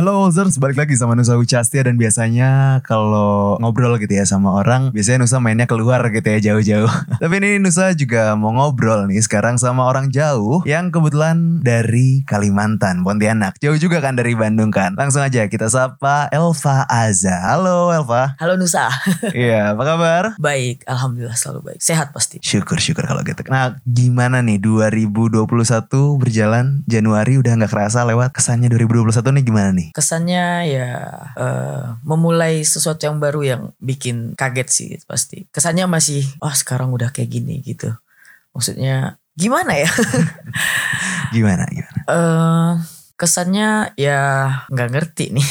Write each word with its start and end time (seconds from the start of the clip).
Halo 0.00 0.32
Ozers, 0.32 0.56
balik 0.56 0.80
lagi 0.80 0.96
sama 0.96 1.12
Nusa 1.12 1.36
Ucastia 1.36 1.84
dan 1.84 2.00
biasanya 2.00 2.80
kalau 2.88 3.60
ngobrol 3.60 4.00
gitu 4.00 4.16
ya 4.16 4.24
sama 4.24 4.56
orang, 4.56 4.96
biasanya 4.96 5.28
Nusa 5.28 5.44
mainnya 5.44 5.68
keluar 5.68 6.00
gitu 6.08 6.24
ya 6.24 6.40
jauh-jauh. 6.40 6.88
Tapi 7.20 7.34
ini 7.36 7.60
Nusa 7.60 7.92
juga 7.92 8.32
mau 8.32 8.48
ngobrol 8.48 9.04
nih 9.12 9.20
sekarang 9.20 9.60
sama 9.60 9.84
orang 9.84 10.08
jauh 10.08 10.64
yang 10.64 10.88
kebetulan 10.88 11.60
dari 11.60 12.24
Kalimantan, 12.24 13.04
Pontianak. 13.04 13.60
Jauh 13.60 13.76
juga 13.76 14.00
kan 14.00 14.16
dari 14.16 14.32
Bandung 14.32 14.72
kan. 14.72 14.96
Langsung 14.96 15.20
aja 15.20 15.44
kita 15.52 15.68
sapa 15.68 16.32
Elva 16.32 16.88
Aza. 16.88 17.36
Halo 17.52 17.92
Elva. 17.92 18.40
Halo 18.40 18.56
Nusa. 18.56 18.88
Iya, 19.36 19.76
apa 19.76 19.84
kabar? 19.84 20.24
baik, 20.40 20.88
alhamdulillah 20.88 21.36
selalu 21.36 21.76
baik. 21.76 21.80
Sehat 21.84 22.16
pasti. 22.16 22.40
Syukur-syukur 22.40 23.04
kalau 23.04 23.20
gitu. 23.20 23.44
Nah 23.52 23.76
gimana 23.84 24.40
nih 24.40 24.56
2021 24.64 25.44
berjalan 26.16 26.80
Januari 26.88 27.36
udah 27.36 27.52
nggak 27.60 27.68
kerasa 27.68 28.08
lewat. 28.08 28.32
Kesannya 28.32 28.72
2021 28.72 29.36
nih 29.36 29.44
gimana 29.44 29.70
nih? 29.76 29.89
Kesannya 29.90 30.44
ya 30.70 30.90
eh, 31.36 31.84
memulai 32.06 32.62
sesuatu 32.66 33.06
yang 33.06 33.18
baru 33.18 33.40
yang 33.44 33.62
bikin 33.78 34.34
kaget 34.34 34.68
sih 34.68 34.88
pasti. 35.06 35.46
Kesannya 35.50 35.86
masih, 35.90 36.24
oh 36.42 36.52
sekarang 36.54 36.90
udah 36.94 37.10
kayak 37.14 37.30
gini 37.30 37.60
gitu. 37.62 37.90
Maksudnya 38.54 39.18
gimana 39.38 39.78
ya? 39.78 39.90
Gimana 41.34 41.62
gimana? 41.70 42.00
eh 42.10 42.72
kesannya 43.14 43.94
ya 44.00 44.20
nggak 44.72 44.90
ngerti 44.90 45.30
nih. 45.36 45.48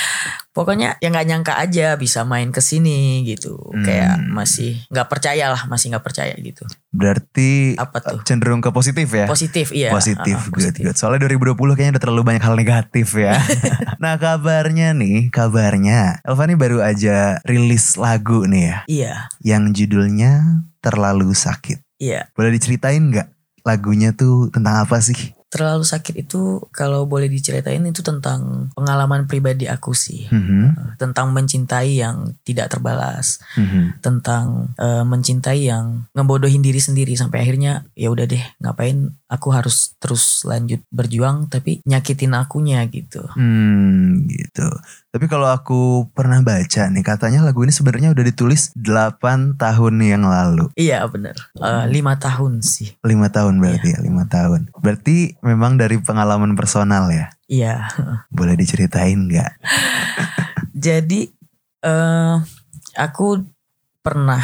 Pokoknya 0.60 1.00
ya 1.00 1.08
nggak 1.08 1.24
nyangka 1.24 1.54
aja 1.56 1.96
bisa 1.96 2.28
main 2.28 2.52
ke 2.52 2.60
sini 2.60 3.24
gitu. 3.24 3.56
Hmm. 3.56 3.80
Kayak 3.80 4.20
masih 4.28 4.76
nggak 4.92 5.08
percaya 5.08 5.48
lah, 5.48 5.64
masih 5.64 5.96
nggak 5.96 6.04
percaya 6.04 6.36
gitu. 6.36 6.68
Berarti 6.92 7.80
Apa 7.80 8.04
tuh? 8.04 8.20
cenderung 8.28 8.60
ke 8.60 8.68
positif 8.68 9.08
ya? 9.08 9.24
Positif 9.24 9.72
iya. 9.72 9.88
Positif, 9.88 10.36
Ah, 10.36 10.52
good, 10.52 10.76
good. 10.76 10.96
Soalnya 11.00 11.24
2020 11.24 11.56
kayaknya 11.72 11.96
udah 11.96 12.04
terlalu 12.04 12.22
banyak 12.28 12.44
hal 12.44 12.54
negatif 12.60 13.16
ya. 13.16 13.40
nah 14.04 14.20
kabarnya 14.20 14.92
nih, 14.92 15.32
kabarnya 15.32 16.20
Elva 16.20 16.44
nih 16.44 16.58
baru 16.60 16.84
aja 16.84 17.40
rilis 17.42 17.96
lagu 17.96 18.44
nih 18.44 18.62
ya. 18.68 18.76
Iya, 18.84 19.14
Yang 19.40 19.64
judulnya 19.80 20.60
Terlalu 20.80 21.32
Sakit. 21.32 21.80
iya. 21.96 22.28
Boleh 22.36 22.52
diceritain 22.52 23.00
nggak 23.00 23.28
lagunya 23.64 24.12
tuh 24.12 24.48
tentang 24.52 24.84
apa 24.84 25.00
sih? 25.00 25.32
Terlalu 25.50 25.82
sakit 25.82 26.14
itu 26.24 26.62
kalau 26.70 27.10
boleh 27.10 27.26
diceritain 27.26 27.82
itu 27.82 28.06
tentang 28.06 28.70
pengalaman 28.78 29.26
pribadi 29.26 29.66
aku 29.66 29.90
sih. 29.90 30.30
Mhm, 30.30 30.96
tentang 30.96 31.34
mencintai 31.34 31.98
yang 31.98 32.38
tidak 32.46 32.70
terbalas. 32.70 33.42
Mhm. 33.58 33.98
tentang 34.00 34.72
eh, 34.78 35.02
mencintai 35.02 35.66
yang 35.66 36.06
ngebodohin 36.14 36.62
diri 36.62 36.78
sendiri 36.78 37.18
sampai 37.18 37.42
akhirnya 37.42 37.84
ya 37.98 38.08
udah 38.14 38.24
deh 38.30 38.44
ngapain 38.62 39.19
aku 39.30 39.54
harus 39.54 39.94
terus 39.96 40.42
lanjut 40.42 40.82
berjuang 40.90 41.46
tapi 41.46 41.78
nyakitin 41.86 42.34
akunya 42.34 42.82
gitu 42.90 43.22
Hmm, 43.32 44.26
gitu. 44.26 44.66
Tapi 45.10 45.26
kalau 45.26 45.46
aku 45.46 46.06
pernah 46.10 46.38
baca 46.38 46.86
nih, 46.86 47.02
katanya 47.02 47.42
lagu 47.42 47.62
ini 47.62 47.70
sebenarnya 47.70 48.10
udah 48.10 48.22
ditulis 48.22 48.70
8 48.74 49.54
tahun 49.54 49.94
yang 49.98 50.22
lalu. 50.22 50.70
iya 50.74 51.02
bener 51.06 51.34
Eh, 51.56 51.84
lima 51.88 52.14
tahun 52.14 52.62
sih 52.62 52.94
lima 53.02 53.26
tahun 53.26 53.58
berarti 53.58 53.88
ya, 53.90 53.98
lima 54.02 54.26
tahun. 54.26 54.70
Berarti 54.76 55.38
memang 55.40 55.78
dari 55.78 55.98
pengalaman 55.98 56.54
personal 56.54 57.10
ya. 57.10 57.30
iya 57.46 57.90
Boleh 58.30 58.54
diceritain 58.54 59.26
nggak? 59.26 59.52
jadi 60.74 61.30
eh 61.80 62.34
aku 62.94 63.42
pernah 64.00 64.42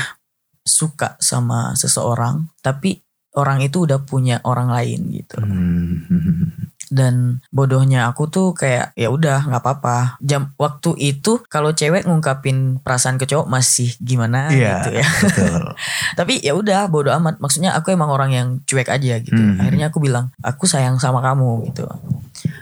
suka 0.63 1.15
sama 1.23 1.79
seseorang 1.79 2.51
tapi 2.59 3.06
orang 3.37 3.61
itu 3.61 3.85
udah 3.85 4.01
punya 4.03 4.41
orang 4.43 4.73
lain 4.73 5.13
gitu. 5.13 5.37
Hmm. 5.39 6.03
dan 6.87 7.43
bodohnya 7.51 8.07
aku 8.07 8.31
tuh 8.31 8.55
kayak 8.55 8.95
ya 8.95 9.11
udah 9.11 9.51
nggak 9.51 9.59
apa-apa. 9.59 10.23
Jam 10.23 10.55
waktu 10.55 10.95
itu 10.97 11.43
kalau 11.51 11.75
cewek 11.75 12.07
ngungkapin 12.07 12.79
perasaan 12.79 13.19
ke 13.19 13.27
cowok 13.27 13.51
masih 13.51 13.91
gimana 13.99 14.55
Iya, 14.55 14.87
gitu 14.87 14.91
ya. 15.03 15.07
betul. 15.27 15.63
tapi 16.19 16.39
ya 16.47 16.55
udah 16.55 16.87
bodoh 16.87 17.11
amat. 17.19 17.43
Maksudnya 17.43 17.75
aku 17.75 17.91
emang 17.91 18.11
orang 18.15 18.31
yang 18.31 18.49
cuek 18.65 18.87
aja 18.87 19.19
gitu. 19.19 19.35
Hmm. 19.35 19.59
akhirnya 19.59 19.91
aku 19.91 19.99
bilang 19.99 20.31
aku 20.39 20.71
sayang 20.71 21.03
sama 21.03 21.19
kamu 21.19 21.75
gitu. 21.75 21.91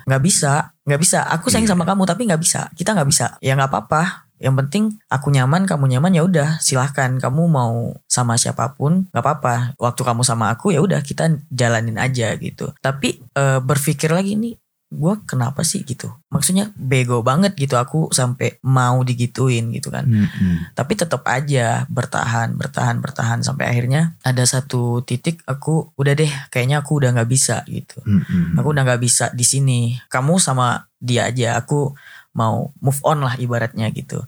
Nggak 0.09 0.23
bisa 0.25 0.73
nggak 0.89 1.01
bisa. 1.01 1.21
Aku 1.29 1.49
sayang 1.53 1.69
Iya. 1.69 1.73
sama 1.77 1.85
kamu 1.85 2.03
tapi 2.09 2.25
nggak 2.25 2.41
bisa. 2.41 2.73
Kita 2.73 2.97
nggak 2.97 3.09
bisa. 3.09 3.37
Ya 3.45 3.53
nggak 3.57 3.69
apa-apa 3.73 4.24
yang 4.45 4.61
penting 4.61 5.01
aku 5.09 5.33
nyaman 5.33 5.65
kamu 5.65 5.97
nyaman 5.97 6.13
ya 6.13 6.23
udah 6.29 6.49
silahkan. 6.61 7.17
Kamu 7.17 7.49
mau 7.49 7.97
sama 8.05 8.37
siapa 8.37 8.77
pun 8.77 9.09
nggak 9.09 9.25
apa-apa. 9.25 9.73
Waktu 9.81 10.05
kamu 10.05 10.21
sama 10.21 10.53
aku 10.53 10.69
ya 10.77 10.85
udah 10.85 11.01
kita 11.01 11.33
jalanin 11.49 11.97
aja 11.97 12.37
gitu. 12.37 12.77
Tapi 12.85 13.25
eh, 13.33 13.59
berpikir 13.65 14.13
lagi 14.13 14.37
nih 14.37 14.61
gue 14.95 15.15
kenapa 15.27 15.65
sih 15.65 15.81
gitu? 15.83 16.13
Maksudnya 16.29 16.71
bego 16.77 17.25
banget 17.25 17.57
gitu. 17.57 17.81
Aku 17.81 18.13
sampai 18.13 18.61
mau 18.61 19.01
digituin 19.01 19.73
gitu 19.73 19.89
kan. 19.89 20.05
Mm-mm. 20.05 20.77
tapi 20.77 20.93
tetap 20.93 21.25
aja 21.25 21.89
bertahan 21.89 22.53
bertahan 22.55 23.01
bertahan 23.01 23.41
sampai 23.41 23.73
akhirnya 23.73 24.15
ada 24.23 24.45
satu 24.45 25.01
titik 25.03 25.41
aku 25.49 25.97
udah 25.97 26.15
deh 26.15 26.31
kayaknya 26.53 26.85
aku 26.85 27.01
udah 27.01 27.17
nggak 27.17 27.31
bisa 27.33 27.65
gitu. 27.65 27.99
Mm-mm. 28.05 28.61
aku 28.61 28.69
udah 28.77 28.85
nggak 28.85 29.03
bisa 29.03 29.33
di 29.33 29.43
sini. 29.43 29.97
Kamu 30.13 30.37
sama 30.37 30.85
dia 31.01 31.33
aja 31.33 31.57
aku 31.57 31.97
mau 32.35 32.75
move 32.79 33.01
on 33.03 33.23
lah 33.23 33.35
ibaratnya 33.37 33.89
gitu 33.91 34.23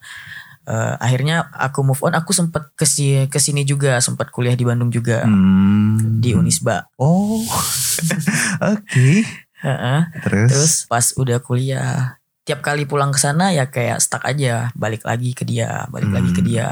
Eh, 0.67 0.95
akhirnya 0.99 1.47
aku 1.55 1.87
move 1.87 2.03
on 2.03 2.19
aku 2.19 2.35
sempet 2.35 2.75
kesi 2.75 3.31
ke 3.31 3.39
sini 3.39 3.63
juga 3.63 4.03
sempat 4.03 4.35
kuliah 4.35 4.59
di 4.59 4.67
Bandung 4.67 4.91
juga 4.91 5.23
Hmm. 5.23 6.19
di 6.19 6.35
Unisba 6.35 6.91
Oh, 6.99 7.39
oke. 8.75 9.09
Heeh. 9.57 10.01
Terus? 10.27 10.51
terus 10.51 10.75
pas 10.85 11.07
udah 11.15 11.39
kuliah 11.39 12.19
tiap 12.43 12.63
kali 12.63 12.83
pulang 12.83 13.11
ke 13.11 13.19
sana 13.19 13.51
ya 13.51 13.67
kayak 13.67 13.99
stuck 13.99 14.23
aja 14.23 14.75
balik 14.75 15.03
lagi 15.03 15.35
ke 15.35 15.43
dia 15.43 15.87
balik 15.87 16.11
lagi 16.11 16.31
ke 16.31 16.43
Hmm. 16.43 16.49
dia 16.51 16.67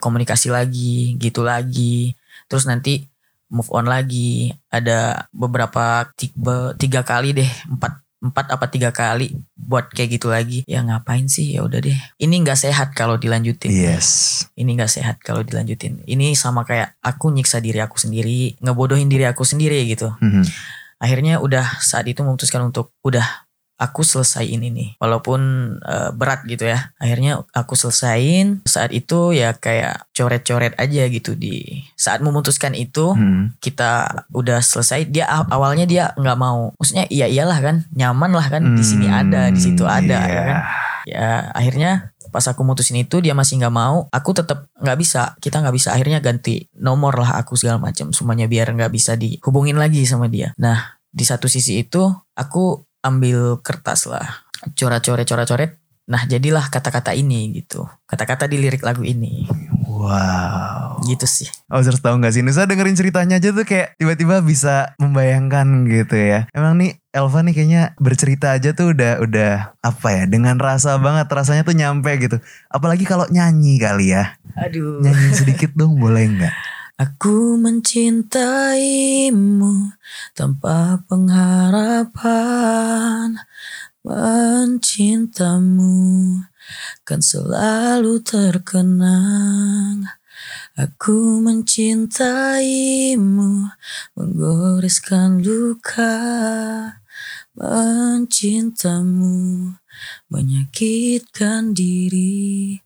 komunikasi 0.00 0.48
lagi 0.48 1.12
gitu 1.16 1.44
lagi 1.44 2.16
terus 2.44 2.64
nanti 2.64 3.08
move 3.48 3.68
on 3.68 3.84
lagi 3.84 4.52
ada 4.68 5.28
beberapa 5.30 6.08
tiga, 6.12 6.72
tiga 6.76 7.00
kali 7.00 7.32
deh 7.32 7.50
empat 7.68 8.03
empat 8.24 8.48
apa 8.48 8.72
tiga 8.72 8.88
kali 8.88 9.36
buat 9.52 9.92
kayak 9.92 10.08
gitu 10.16 10.32
lagi. 10.32 10.64
Ya 10.64 10.80
ngapain 10.80 11.28
sih? 11.28 11.52
Ya 11.52 11.60
udah 11.60 11.84
deh. 11.84 11.96
Ini 12.16 12.34
nggak 12.40 12.56
sehat 12.56 12.96
kalau 12.96 13.20
dilanjutin. 13.20 13.68
Yes. 13.68 14.08
ini 14.56 14.80
nggak 14.80 14.88
sehat 14.88 15.16
kalau 15.20 15.44
dilanjutin. 15.44 16.00
Ini 16.08 16.32
sama 16.32 16.64
kayak 16.64 16.96
aku 17.04 17.28
nyiksa 17.28 17.60
diri 17.60 17.84
aku 17.84 18.00
sendiri 18.00 18.56
ngebodohin 18.64 19.12
diri 19.12 19.28
aku 19.28 19.44
sendiri 19.44 19.84
gitu. 19.84 20.08
Mhm. 20.24 20.48
akhirnya 20.94 21.36
udah 21.36 21.84
saat 21.84 22.08
itu 22.08 22.24
memutuskan 22.24 22.64
untuk 22.64 22.88
udah 23.04 23.43
aku 23.74 24.00
selesaiin 24.00 24.62
ini. 24.62 24.94
Walaupun 24.96 25.40
eh, 25.80 26.10
berat 26.10 26.46
gitu 26.46 26.64
ya. 26.64 26.94
Akhirnya 26.96 27.42
aku 27.50 27.74
selesain. 27.74 28.62
Saat 28.64 28.90
itu 28.90 29.30
ya 29.30 29.52
kayak 29.52 30.08
coret-coret 30.10 30.74
aja 30.76 31.02
gitu 31.06 31.34
di 31.34 31.82
saat 31.94 32.20
memutuskan 32.20 32.72
itu 32.72 33.12
Hmm. 33.14 33.54
kita 33.58 34.24
udah 34.30 34.58
selesai. 34.58 35.06
Dia 35.06 35.26
aw- 35.26 35.50
awalnya 35.50 35.84
dia 35.84 36.04
nggak 36.14 36.38
mau. 36.38 36.70
Maksudnya 36.76 37.06
iya 37.08 37.26
iyalah 37.26 37.58
kan 37.58 37.76
nyaman 37.90 38.30
lah 38.30 38.46
kan. 38.48 38.62
Di 38.74 38.82
sini 38.82 39.06
Hmm, 39.06 39.20
ada 39.20 39.42
di 39.48 39.60
situ 39.60 39.84
ada 39.84 40.18
iya. 40.22 40.30
ya 40.30 40.42
kan. 40.44 40.60
ya 41.04 41.28
akhirnya 41.52 41.92
pas 42.32 42.42
aku 42.48 42.64
mutusin 42.64 42.96
itu 42.96 43.20
dia 43.20 43.30
masih 43.30 43.60
nggak 43.60 43.70
mau. 43.70 44.08
Aku 44.08 44.32
tetap 44.32 44.66
nggak 44.74 44.98
bisa 44.98 45.36
kita 45.38 45.60
nggak 45.60 45.74
bisa. 45.74 45.92
Akhirnya 45.92 46.18
ganti 46.18 46.66
nomor 46.74 47.14
lah 47.14 47.36
aku 47.36 47.54
segala 47.54 47.76
macam 47.78 48.10
semuanya 48.10 48.46
biar 48.46 48.72
nggak 48.72 48.88
bisa 48.88 49.14
dihubungin 49.14 49.76
lagi 49.76 50.02
sama 50.02 50.26
dia. 50.26 50.50
Nah 50.56 50.78
di 51.06 51.22
satu 51.22 51.46
sisi 51.46 51.78
itu 51.78 52.02
aku 52.34 52.82
ambil 53.04 53.60
kertas 53.60 54.08
lah 54.08 54.48
coret-coret 54.72 55.28
coret-coret 55.28 55.76
nah 56.04 56.24
jadilah 56.24 56.68
kata-kata 56.68 57.12
ini 57.12 57.52
gitu 57.54 57.84
kata-kata 58.04 58.44
di 58.44 58.56
lirik 58.56 58.80
lagu 58.80 59.04
ini 59.04 59.48
Wow. 59.94 61.00
gitu 61.06 61.24
sih 61.24 61.48
Oh, 61.70 61.80
harus 61.80 61.96
tahu 61.98 62.18
nggak 62.20 62.34
sih? 62.34 62.42
Nusa 62.44 62.66
dengerin 62.66 62.92
ceritanya 62.92 63.38
aja 63.38 63.50
tuh 63.50 63.64
kayak 63.64 63.94
tiba-tiba 63.96 64.42
bisa 64.42 64.92
membayangkan 64.98 65.86
gitu 65.86 66.14
ya. 66.14 66.44
Emang 66.52 66.76
nih 66.76 66.98
Elva 67.10 67.40
nih 67.40 67.54
kayaknya 67.54 67.82
bercerita 67.96 68.52
aja 68.52 68.74
tuh 68.74 68.90
udah 68.92 69.22
udah 69.22 69.52
apa 69.80 70.08
ya? 70.12 70.24
Dengan 70.26 70.58
rasa 70.58 70.98
banget 70.98 71.30
rasanya 71.30 71.62
tuh 71.62 71.74
nyampe 71.74 72.10
gitu. 72.20 72.36
Apalagi 72.68 73.06
kalau 73.06 73.24
nyanyi 73.30 73.78
kali 73.78 74.12
ya. 74.12 74.34
aduh 74.54 74.98
Nyanyi 75.02 75.34
sedikit 75.34 75.70
dong 75.74 75.96
boleh 75.96 76.26
nggak? 76.26 76.54
Aku 76.94 77.58
mencintaimu 77.58 79.34
tanpa 80.30 81.02
pengharapan. 81.10 82.22
Mencintamu 84.06 85.98
kan 87.02 87.18
selalu 87.18 88.22
terkenang. 88.22 90.06
Aku 90.78 91.42
mencintaimu 91.42 92.30
menggoreskan 94.14 95.42
luka. 95.42 96.14
Mencintamu 97.58 99.34
menyakitkan 100.30 101.74
diri 101.74 102.83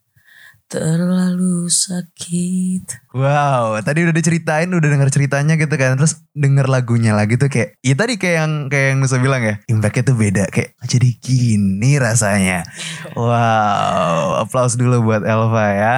Terlalu 0.69 1.65
sakit. 1.65 3.09
Wow, 3.09 3.81
tadi 3.81 4.05
udah 4.05 4.13
diceritain, 4.13 4.69
udah 4.69 4.85
denger 4.85 5.09
ceritanya 5.09 5.57
gitu 5.57 5.73
kan. 5.73 5.97
Terus 5.97 6.21
denger 6.37 6.69
lagunya 6.69 7.17
lagi 7.17 7.41
tuh 7.41 7.49
kayak, 7.49 7.81
ya 7.81 7.97
tadi 7.97 8.21
kayak 8.21 8.35
yang 8.37 8.53
kayak 8.69 8.87
yang 8.93 8.97
Nusa 9.01 9.17
bilang 9.17 9.41
ya, 9.41 9.57
impactnya 9.65 10.13
tuh 10.13 10.17
beda. 10.21 10.45
Kayak 10.53 10.77
jadi 10.85 11.09
gini 11.17 11.97
rasanya. 11.97 12.69
Wow, 13.17 14.45
applause 14.45 14.77
dulu 14.77 15.09
buat 15.09 15.25
Elva 15.25 15.65
ya. 15.73 15.95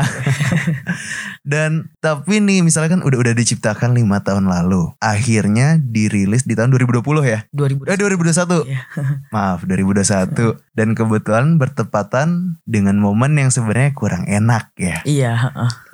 Dan 1.52 1.90
tapi 2.00 2.40
nih 2.40 2.64
misalnya 2.64 2.96
kan 2.96 3.02
udah 3.04 3.18
udah 3.18 3.34
diciptakan 3.36 3.92
lima 3.98 4.24
tahun 4.24 4.46
lalu, 4.48 4.94
akhirnya 5.04 5.82
dirilis 5.82 6.48
di 6.48 6.54
tahun 6.54 6.72
2020 6.72 7.02
ya? 7.28 7.44
2000. 7.52 7.92
Eh 7.92 7.98
2021. 8.00 8.72
Iya. 8.72 8.82
Maaf 9.36 9.68
2021 9.68 10.72
dan 10.78 10.94
kebetulan 10.94 11.58
bertepatan 11.58 12.62
dengan 12.64 13.02
momen 13.02 13.36
yang 13.36 13.50
sebenarnya 13.50 13.92
kurang 13.98 14.30
enak 14.30 14.61
ya. 14.78 15.02
Iya. 15.04 15.34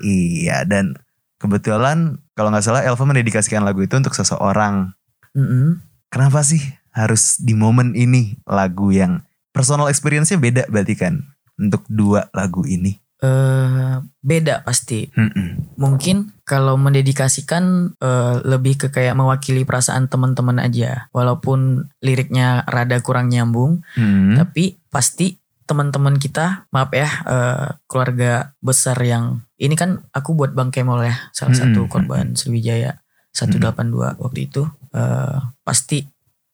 Iya 0.02 0.58
dan 0.64 0.98
kebetulan 1.38 2.18
kalau 2.34 2.50
nggak 2.50 2.66
salah 2.66 2.82
Elva 2.86 3.04
mendedikasikan 3.06 3.66
lagu 3.66 3.82
itu 3.82 3.94
untuk 3.98 4.14
seseorang. 4.14 4.94
Mm-mm. 5.38 5.82
Kenapa 6.10 6.42
sih 6.42 6.62
harus 6.96 7.38
di 7.38 7.54
momen 7.54 7.94
ini 7.94 8.42
lagu 8.50 8.90
yang 8.90 9.22
personal 9.54 9.90
experience-nya 9.90 10.42
beda 10.42 10.64
berarti 10.70 10.96
kan 10.98 11.22
untuk 11.58 11.86
dua 11.90 12.30
lagu 12.34 12.66
ini? 12.66 12.98
Eh, 13.18 13.96
beda 14.22 14.62
pasti. 14.62 15.10
Mm-mm. 15.10 15.74
Mungkin 15.82 16.38
kalau 16.46 16.78
mendedikasikan 16.78 17.98
eh, 17.98 18.36
lebih 18.46 18.78
ke 18.78 18.88
kayak 18.94 19.18
mewakili 19.18 19.66
perasaan 19.66 20.06
teman-teman 20.06 20.62
aja. 20.62 21.10
Walaupun 21.14 21.90
liriknya 22.02 22.62
rada 22.70 23.02
kurang 23.02 23.34
nyambung, 23.34 23.82
Mm. 23.98 24.38
tapi 24.38 24.78
pasti 24.94 25.42
teman-teman 25.68 26.16
kita, 26.16 26.66
maaf 26.72 26.90
ya, 26.96 27.10
eh, 27.28 27.68
keluarga 27.92 28.56
besar 28.64 28.96
yang 29.04 29.44
ini 29.60 29.76
kan 29.76 30.02
aku 30.16 30.34
buat 30.34 30.56
Bang 30.56 30.72
Kemol 30.72 31.04
ya, 31.04 31.16
salah 31.36 31.52
Mm-mm. 31.54 31.76
satu 31.76 31.82
korban 31.92 32.34
Sriwijaya 32.40 33.04
182 33.36 34.18
waktu 34.18 34.40
itu, 34.48 34.64
eh, 34.96 35.38
pasti 35.68 36.08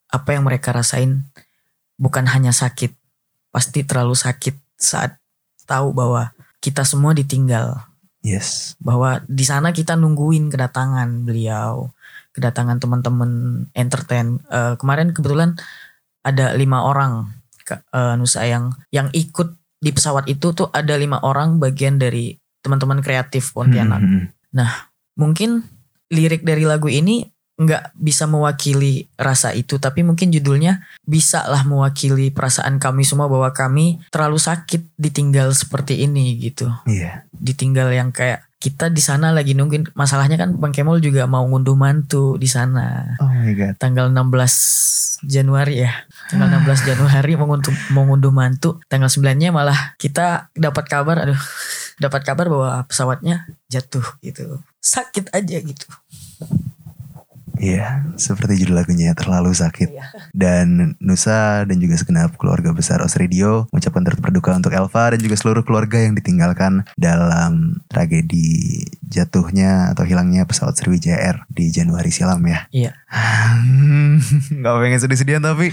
apa 0.09 0.33
yang 0.33 0.43
mereka 0.49 0.73
rasain 0.73 1.29
bukan 1.95 2.25
hanya 2.27 2.49
sakit, 2.51 2.91
pasti 3.53 3.85
terlalu 3.85 4.17
sakit 4.17 4.57
saat 4.75 5.21
tahu 5.69 5.93
bahwa 5.93 6.33
kita 6.59 6.83
semua 6.83 7.13
ditinggal 7.13 7.79
Yes. 8.23 8.79
bahwa 8.79 9.19
di 9.27 9.43
sana 9.43 9.75
kita 9.75 9.99
nungguin 9.99 10.47
kedatangan 10.47 11.27
beliau, 11.27 11.91
kedatangan 12.31 12.79
teman-teman 12.79 13.31
entertain. 13.75 14.39
Eh, 14.47 14.79
kemarin 14.79 15.11
kebetulan 15.11 15.59
ada 16.23 16.55
lima 16.55 16.87
orang 16.87 17.42
Kak, 17.63 17.87
eh, 17.89 18.13
Nusa 18.19 18.45
yang 18.45 18.71
yang 18.93 19.09
ikut 19.11 19.57
di 19.83 19.91
pesawat 19.91 20.31
itu 20.31 20.55
tuh 20.55 20.71
ada 20.71 20.95
lima 20.95 21.19
orang 21.23 21.59
bagian 21.59 21.99
dari 21.99 22.31
teman-teman 22.63 23.03
kreatif 23.03 23.51
Pontianak. 23.51 23.99
Mm-mm. 23.99 24.31
Mungkin 25.19 25.65
lirik 26.13 26.45
dari 26.47 26.63
lagu 26.63 26.87
ini 26.87 27.27
nggak 27.53 27.93
bisa 27.93 28.25
mewakili 28.25 29.05
rasa 29.13 29.53
itu, 29.53 29.77
tapi 29.77 30.01
mungkin 30.01 30.33
judulnya 30.33 30.81
bisa 31.05 31.45
lah 31.45 31.61
mewakili 31.61 32.33
perasaan 32.33 32.81
kami 32.81 33.05
semua 33.05 33.29
bahwa 33.29 33.53
kami 33.53 34.01
terlalu 34.09 34.41
sakit 34.41 34.97
ditinggal 34.97 35.53
seperti 35.53 36.01
ini 36.01 36.37
gitu. 36.41 36.69
Iya. 36.89 37.25
ditinggal 37.43 37.91
yang 37.91 38.15
kayak 38.15 38.47
kita 38.63 38.87
di 38.87 39.03
sana 39.03 39.35
lagi 39.35 39.51
nungguin. 39.51 39.91
Masalahnya 39.91 40.39
kan 40.39 40.55
Bang 40.55 40.71
Kemol 40.71 41.03
juga 41.03 41.27
mau 41.27 41.43
ngunduh 41.43 41.75
mantu 41.75 42.39
di 42.39 42.47
sana. 42.47 43.19
Oh 43.19 43.27
my 43.27 43.51
god. 43.51 43.75
tanggal 43.75 44.07
16 44.07 45.27
Januari 45.27 45.83
ya. 45.83 45.91
Tanggal 46.31 46.63
16 46.63 46.87
Januari 46.87 47.35
mau 47.35 47.51
ngunduh, 47.51 47.75
mau 47.91 48.07
ngunduh 48.07 48.31
mantu. 48.31 48.79
Tanggal 48.87 49.11
9 49.11 49.35
nya 49.35 49.51
malah 49.51 49.99
kita 49.99 50.47
dapat 50.55 50.87
kabar 50.87 51.27
aduh 51.27 51.41
dapat 51.99 52.23
kabar 52.23 52.47
bahwa 52.47 52.87
pesawatnya 52.87 53.43
jatuh 53.67 54.07
gitu. 54.23 54.63
Sakit 54.79 55.35
aja 55.35 55.59
gitu 55.59 55.87
Iya, 57.63 58.03
seperti 58.19 58.59
judul 58.59 58.75
lagunya 58.75 59.15
terlalu 59.15 59.55
sakit. 59.55 59.89
Iya. 59.95 60.05
Dan 60.35 60.99
Nusa 60.99 61.63
dan 61.63 61.79
juga 61.79 61.95
segenap 61.95 62.35
keluarga 62.35 62.75
besar 62.75 62.99
Os 62.99 63.15
Radio 63.15 63.71
mengucapkan 63.71 64.03
turut 64.03 64.19
berduka 64.19 64.51
untuk 64.51 64.75
Elva 64.75 65.15
dan 65.15 65.19
juga 65.23 65.39
seluruh 65.39 65.63
keluarga 65.63 66.03
yang 66.03 66.11
ditinggalkan 66.11 66.83
dalam 66.99 67.79
tragedi 67.87 68.83
jatuhnya 69.07 69.95
atau 69.95 70.03
hilangnya 70.03 70.43
pesawat 70.43 70.75
Sriwijaya 70.75 71.15
Air 71.21 71.37
di 71.47 71.71
Januari 71.71 72.11
silam 72.11 72.43
ya. 72.43 72.67
Iya. 72.75 72.91
Gak 74.63 74.73
pengen 74.83 74.99
sedih-sedihan 74.99 75.43
tapi 75.45 75.71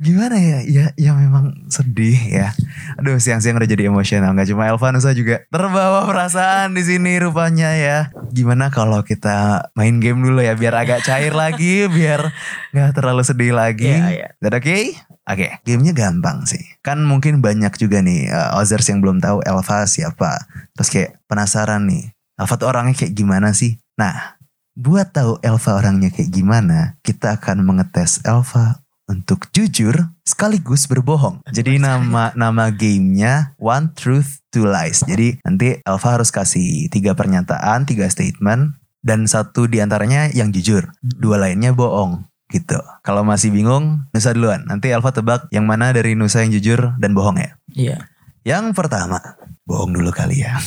gimana 0.00 0.34
ya? 0.40 0.58
Ya, 0.64 0.86
ya 0.96 1.12
memang 1.12 1.68
sedih 1.68 2.16
ya. 2.26 2.56
Aduh 2.96 3.20
siang-siang 3.20 3.60
udah 3.60 3.68
jadi 3.68 3.86
emosional. 3.86 4.32
Gak 4.32 4.48
cuma 4.50 4.66
Elva 4.66 4.90
Nusa 4.90 5.12
juga 5.12 5.44
terbawa 5.52 6.08
perasaan 6.08 6.72
di 6.72 6.82
sini 6.82 7.20
rupanya 7.20 7.76
ya. 7.76 7.98
Gimana 8.32 8.72
kalau 8.72 9.04
kita 9.04 9.70
main 9.76 10.00
game 10.00 10.24
dulu 10.24 10.40
ya 10.40 10.56
biar 10.56 10.72
agak 10.74 11.04
cair 11.04 11.19
lagi, 11.28 11.84
biar 11.92 12.32
nggak 12.72 12.96
terlalu 12.96 13.20
sedih 13.20 13.52
lagi. 13.52 13.92
Iya. 13.92 14.32
That 14.40 14.56
oke? 14.56 14.96
Oke, 15.28 15.62
gamenya 15.62 15.92
gampang 15.92 16.48
sih. 16.48 16.64
Kan 16.80 17.04
mungkin 17.04 17.44
banyak 17.44 17.76
juga 17.76 18.00
nih 18.00 18.32
uh, 18.32 18.58
Ozers 18.58 18.88
yang 18.88 19.04
belum 19.04 19.20
tahu 19.20 19.44
Elva 19.44 19.84
siapa. 19.84 20.48
Terus 20.72 20.88
kayak 20.88 21.10
penasaran 21.28 21.86
nih, 21.86 22.10
Elva 22.40 22.54
tuh 22.56 22.66
orangnya 22.72 22.96
kayak 22.96 23.12
gimana 23.12 23.52
sih? 23.52 23.78
Nah, 24.00 24.40
buat 24.74 25.12
tahu 25.12 25.38
Elva 25.44 25.76
orangnya 25.76 26.08
kayak 26.08 26.32
gimana, 26.32 26.96
kita 27.04 27.36
akan 27.36 27.62
mengetes 27.62 28.24
Elva 28.24 28.80
untuk 29.10 29.50
jujur 29.50 30.08
sekaligus 30.22 30.86
berbohong. 30.86 31.42
Jadi 31.50 31.82
nama 31.82 32.30
nama 32.38 32.70
gamenya 32.70 33.58
One 33.58 33.90
Truth 33.92 34.40
Two 34.54 34.70
Lies. 34.70 35.02
Jadi 35.02 35.42
nanti 35.42 35.82
Elva 35.82 36.08
harus 36.14 36.30
kasih 36.30 36.86
tiga 36.88 37.18
pernyataan, 37.18 37.84
tiga 37.90 38.06
statement, 38.06 38.79
dan 39.00 39.24
satu 39.24 39.64
di 39.66 39.80
antaranya 39.80 40.28
yang 40.32 40.52
jujur, 40.52 40.92
dua 41.00 41.40
lainnya 41.40 41.72
bohong 41.72 42.28
gitu. 42.50 42.76
Kalau 43.06 43.22
masih 43.22 43.54
bingung, 43.54 44.04
Nusa 44.10 44.34
duluan. 44.34 44.66
Nanti 44.66 44.90
Elva 44.90 45.14
tebak 45.14 45.46
yang 45.54 45.64
mana 45.64 45.94
dari 45.94 46.18
Nusa 46.18 46.42
yang 46.42 46.52
jujur 46.52 46.98
dan 46.98 47.14
bohong 47.14 47.38
ya. 47.38 47.50
iya 47.72 47.98
Yang 48.42 48.74
pertama, 48.74 49.20
bohong 49.64 49.94
dulu 49.94 50.10
kali 50.10 50.42
ya. 50.42 50.58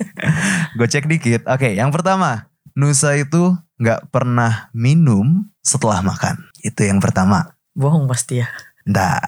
Gue 0.78 0.86
cek 0.86 1.10
dikit. 1.10 1.44
Oke, 1.50 1.74
yang 1.74 1.90
pertama, 1.90 2.48
Nusa 2.78 3.18
itu 3.18 3.56
nggak 3.82 4.14
pernah 4.14 4.70
minum 4.74 5.50
setelah 5.60 6.02
makan. 6.02 6.48
Itu 6.62 6.86
yang 6.86 7.02
pertama. 7.02 7.54
bohong 7.78 8.10
pasti 8.10 8.42
ya 8.42 8.50
Ntar, 8.88 9.20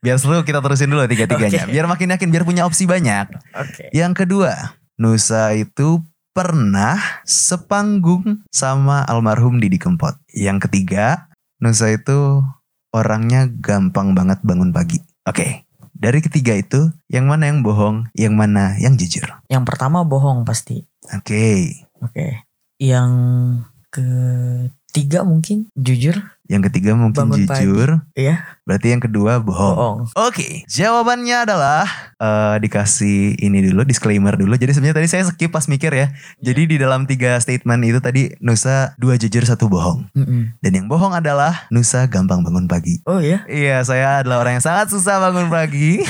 biar 0.00 0.16
seru 0.22 0.40
kita 0.46 0.62
terusin 0.62 0.86
dulu 0.86 1.02
tiga-tiganya. 1.10 1.66
Oke. 1.66 1.74
Biar 1.74 1.86
makin 1.90 2.14
yakin, 2.14 2.28
biar 2.30 2.44
punya 2.46 2.62
opsi 2.62 2.86
banyak. 2.86 3.26
oke 3.58 3.90
Yang 3.90 4.12
kedua, 4.22 4.78
Nusa 4.94 5.50
itu 5.58 5.98
pernah 6.30 6.96
sepanggung 7.24 8.46
sama 8.50 9.02
almarhum 9.04 9.58
Didi 9.58 9.76
Kempot. 9.76 10.14
Yang 10.30 10.70
ketiga, 10.70 11.26
Nusa 11.58 11.92
itu 11.92 12.40
orangnya 12.90 13.46
gampang 13.50 14.14
banget 14.14 14.40
bangun 14.40 14.72
pagi. 14.72 14.98
Oke, 15.28 15.68
dari 15.92 16.24
ketiga 16.24 16.56
itu, 16.56 16.88
yang 17.12 17.28
mana 17.28 17.52
yang 17.52 17.60
bohong, 17.60 18.08
yang 18.16 18.32
mana 18.34 18.74
yang 18.80 18.96
jujur? 18.96 19.28
yang 19.50 19.66
pertama 19.66 20.06
bohong 20.06 20.46
pasti 20.46 20.86
Oke, 21.12 21.74
oke 22.00 22.46
yang 22.78 23.10
ketiga 23.90 25.26
mungkin 25.26 25.68
jujur 25.76 26.16
yang 26.48 26.62
ketiga 26.66 26.98
mungkin 26.98 27.30
Bangun 27.30 27.46
pagi. 27.46 27.62
jujur. 27.62 28.02
Iya. 28.18 28.42
Berarti 28.66 28.86
yang 28.90 29.02
kedua 29.02 29.38
bohong. 29.38 29.74
bohong 29.76 29.98
Oke, 30.18 30.66
jawabannya 30.66 31.46
adalah 31.46 31.86
eh, 32.20 32.56
dikasih 32.60 33.40
ini 33.40 33.64
dulu 33.64 33.82
disclaimer 33.82 34.36
dulu. 34.36 34.52
Jadi 34.54 34.76
sebenarnya 34.76 35.00
tadi 35.00 35.08
saya 35.08 35.24
skip 35.24 35.48
pas 35.48 35.64
mikir 35.66 35.90
ya. 35.90 36.12
Jadi 36.38 36.68
di 36.68 36.76
dalam 36.76 37.08
tiga 37.08 37.40
statement 37.40 37.80
itu 37.82 37.98
tadi 37.98 38.30
Nusa 38.38 38.92
dua 38.96 39.16
jujur 39.16 39.42
satu 39.42 39.66
bohong. 39.66 40.06
Mm-mm. 40.12 40.60
Dan 40.60 40.72
yang 40.76 40.86
bohong 40.86 41.12
adalah 41.12 41.66
Nusa 41.72 42.04
gampang 42.06 42.44
bangun 42.44 42.68
pagi. 42.68 43.00
oh 43.04 43.18
ya 43.18 43.42
Iya, 43.48 43.80
saya 43.82 44.20
adalah 44.20 44.44
orang 44.44 44.60
yang 44.60 44.64
sangat 44.64 44.92
susah 44.92 45.16
bangun 45.18 45.48
pagi. 45.48 46.04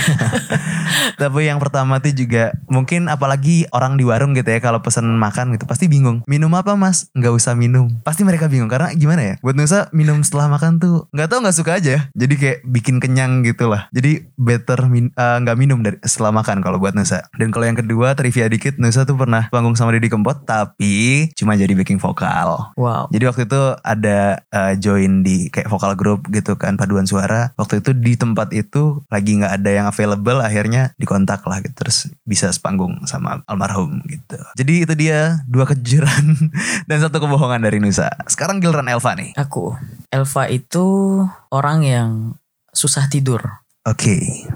Tapi 1.21 1.47
yang 1.47 1.61
pertama 1.61 2.01
tuh 2.01 2.13
juga 2.13 2.57
mungkin 2.67 3.07
apalagi 3.07 3.69
orang 3.71 3.95
di 3.95 4.05
warung 4.05 4.33
gitu 4.33 4.49
ya 4.49 4.59
kalau 4.59 4.81
pesan 4.81 5.07
makan 5.07 5.55
gitu 5.55 5.65
pasti 5.65 5.87
bingung. 5.87 6.25
Minum 6.27 6.51
apa 6.57 6.75
mas? 6.75 7.13
Nggak 7.13 7.33
usah 7.35 7.53
minum. 7.55 7.93
Pasti 8.03 8.25
mereka 8.25 8.49
bingung 8.49 8.69
karena 8.69 8.91
gimana 8.93 9.23
ya? 9.23 9.35
Buat 9.41 9.57
Nusa 9.57 9.87
minum 9.93 10.21
setelah 10.25 10.49
makan 10.49 10.81
tuh 10.81 11.07
nggak 11.13 11.29
tahu 11.29 11.39
nggak 11.45 11.57
suka 11.57 11.73
aja. 11.79 12.09
Jadi 12.13 12.35
kayak 12.35 12.59
bikin 12.67 12.97
kenyang 12.99 13.45
gitu 13.45 13.69
lah. 13.69 13.87
Jadi 13.93 14.33
better 14.35 14.89
min- 14.89 15.13
eh, 15.13 15.37
nggak 15.41 15.57
minum 15.57 15.79
dari 15.81 16.00
setelah 16.05 16.33
makan 16.35 16.65
kalau 16.65 16.81
buat 16.81 16.97
Nusa. 16.97 17.27
Dan 17.37 17.53
kalau 17.55 17.69
yang 17.69 17.79
kedua 17.79 18.17
trivia 18.17 18.47
dikit 18.49 18.77
Nusa 18.77 19.05
tuh 19.05 19.17
pernah 19.17 19.49
panggung 19.53 19.75
sama 19.77 19.95
Didi 19.97 20.09
Kempot 20.09 20.45
tapi 20.45 21.29
cuma 21.37 21.57
jadi 21.57 21.73
backing 21.73 22.01
vokal. 22.01 22.73
wow 22.77 23.07
Jadi 23.13 23.25
waktu 23.27 23.43
itu 23.49 23.63
ada 23.81 24.41
uh, 24.53 24.73
join 24.77 25.23
di 25.25 25.49
kayak 25.53 25.69
vokal 25.69 25.95
group 25.97 26.29
gitu 26.33 26.57
kan 26.57 26.77
paduan 26.77 27.05
suara. 27.09 27.53
Waktu 27.57 27.85
itu 27.85 27.91
di 27.97 28.15
tempat 28.17 28.53
itu 28.57 29.03
lagi 29.09 29.41
nggak 29.41 29.63
ada 29.63 29.71
yang 29.71 29.87
available 29.89 30.41
akhirnya 30.41 30.93
dikontak 30.97 31.45
lah 31.45 31.63
gitu 31.65 31.75
terus 31.77 32.11
bisa 32.25 32.51
sepanggung 32.53 33.05
sama 33.09 33.41
almarhum 33.49 34.03
gitu. 34.07 34.39
Jadi 34.57 34.85
itu 34.85 34.95
dia 34.97 35.41
dua 35.49 35.65
kejuran 35.69 36.51
dan 36.89 36.99
satu 37.01 37.23
kebohongan 37.23 37.65
dari 37.65 37.79
Nusa. 37.83 38.11
Sekarang 38.29 38.59
giliran 38.63 38.89
Elva 38.91 39.17
nih. 39.17 39.33
Aku, 39.37 39.75
Elva 40.11 40.45
itu 40.51 40.87
orang 41.51 41.79
yang 41.87 42.11
susah 42.71 43.07
tidur. 43.11 43.63
Oke. 43.87 44.47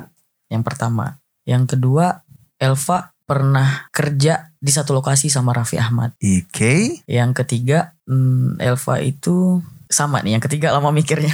Yang 0.53 0.63
pertama, 0.63 1.19
yang 1.45 1.69
kedua, 1.69 2.25
Elva 2.57 3.13
pernah 3.25 3.89
kerja 3.89 4.53
di 4.61 4.73
satu 4.73 4.97
lokasi 4.97 5.33
sama 5.33 5.57
Raffi 5.57 5.81
Ahmad. 5.81 6.17
Oke. 6.21 7.05
Yang 7.09 7.31
ketiga, 7.45 7.97
hmm, 8.09 8.61
Elva 8.61 9.01
itu 9.01 9.65
sama 9.89 10.21
nih. 10.21 10.37
Yang 10.37 10.49
ketiga 10.49 10.73
lama 10.73 10.93
mikirnya. 10.93 11.33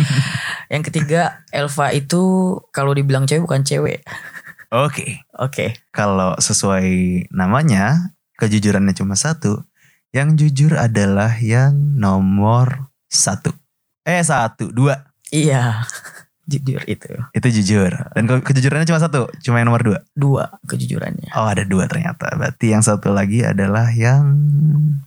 yang 0.72 0.82
ketiga, 0.82 1.42
Elva 1.54 1.94
itu 1.94 2.56
kalau 2.74 2.94
dibilang 2.94 3.26
cewek 3.26 3.46
bukan 3.46 3.62
cewek. 3.62 4.02
Oke. 4.74 5.22
Oke. 5.38 5.78
Kalau 5.94 6.34
sesuai 6.38 7.30
namanya, 7.30 8.14
kejujurannya 8.38 8.94
cuma 8.94 9.14
satu. 9.14 9.62
Yang 10.14 10.46
jujur 10.46 10.78
adalah 10.78 11.34
yang 11.42 11.98
nomor 11.98 12.90
satu. 13.10 13.50
Eh 14.06 14.22
satu, 14.22 14.70
dua. 14.70 15.10
Iya. 15.30 15.86
Jujur 16.44 16.84
itu. 16.84 17.08
Itu 17.32 17.46
jujur. 17.50 17.90
Dan 18.12 18.24
ke- 18.24 18.44
kejujurannya 18.44 18.84
cuma 18.84 19.00
satu, 19.00 19.32
cuma 19.40 19.58
yang 19.58 19.68
nomor 19.68 19.80
dua. 19.80 19.98
Dua 20.12 20.44
kejujurannya. 20.62 21.32
Oh 21.32 21.48
ada 21.48 21.64
dua 21.64 21.88
ternyata. 21.88 22.28
Berarti 22.34 22.70
yang 22.70 22.80
satu 22.80 23.10
lagi 23.10 23.40
adalah 23.40 23.88
yang 23.88 24.24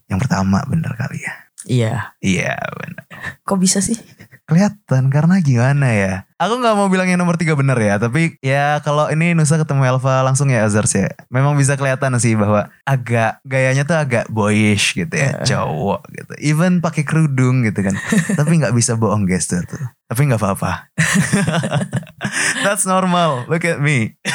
yang 0.05 0.17
pertama 0.17 0.65
bener 0.65 0.93
kali 0.93 1.21
ya. 1.21 1.33
Iya. 1.67 1.93
Iya 2.17 2.55
bener. 2.73 3.03
Kok 3.43 3.59
bisa 3.59 3.77
sih? 3.77 3.97
Kelihatan 4.47 5.11
karena 5.11 5.43
gimana 5.43 5.91
ya? 5.91 6.13
Aku 6.39 6.63
nggak 6.63 6.79
mau 6.79 6.87
bilang 6.87 7.11
yang 7.11 7.19
nomor 7.19 7.35
tiga 7.35 7.51
bener 7.51 7.75
ya, 7.75 7.99
tapi 7.99 8.39
ya 8.39 8.79
kalau 8.79 9.11
ini 9.11 9.35
Nusa 9.35 9.59
ketemu 9.59 9.83
Elva 9.83 10.23
langsung 10.23 10.47
ya 10.47 10.63
Azars 10.63 10.95
ya, 10.95 11.11
memang 11.27 11.59
bisa 11.59 11.75
kelihatan 11.75 12.15
sih 12.15 12.39
bahwa 12.39 12.71
agak 12.87 13.43
gayanya 13.43 13.83
tuh 13.83 13.99
agak 13.99 14.31
boyish 14.31 14.95
gitu 14.95 15.11
ya, 15.11 15.43
cowok 15.43 16.07
gitu. 16.15 16.33
Even 16.39 16.79
pakai 16.79 17.03
kerudung 17.03 17.67
gitu 17.67 17.83
kan, 17.83 17.99
tapi 18.39 18.55
nggak 18.55 18.71
bisa 18.71 18.95
bohong 18.95 19.27
gestur 19.27 19.67
tuh. 19.67 19.83
Tapi 20.07 20.31
nggak 20.31 20.39
apa-apa. 20.39 20.95
That's 22.63 22.87
normal. 22.87 23.43
Look 23.51 23.67
at 23.67 23.83
me. 23.83 24.15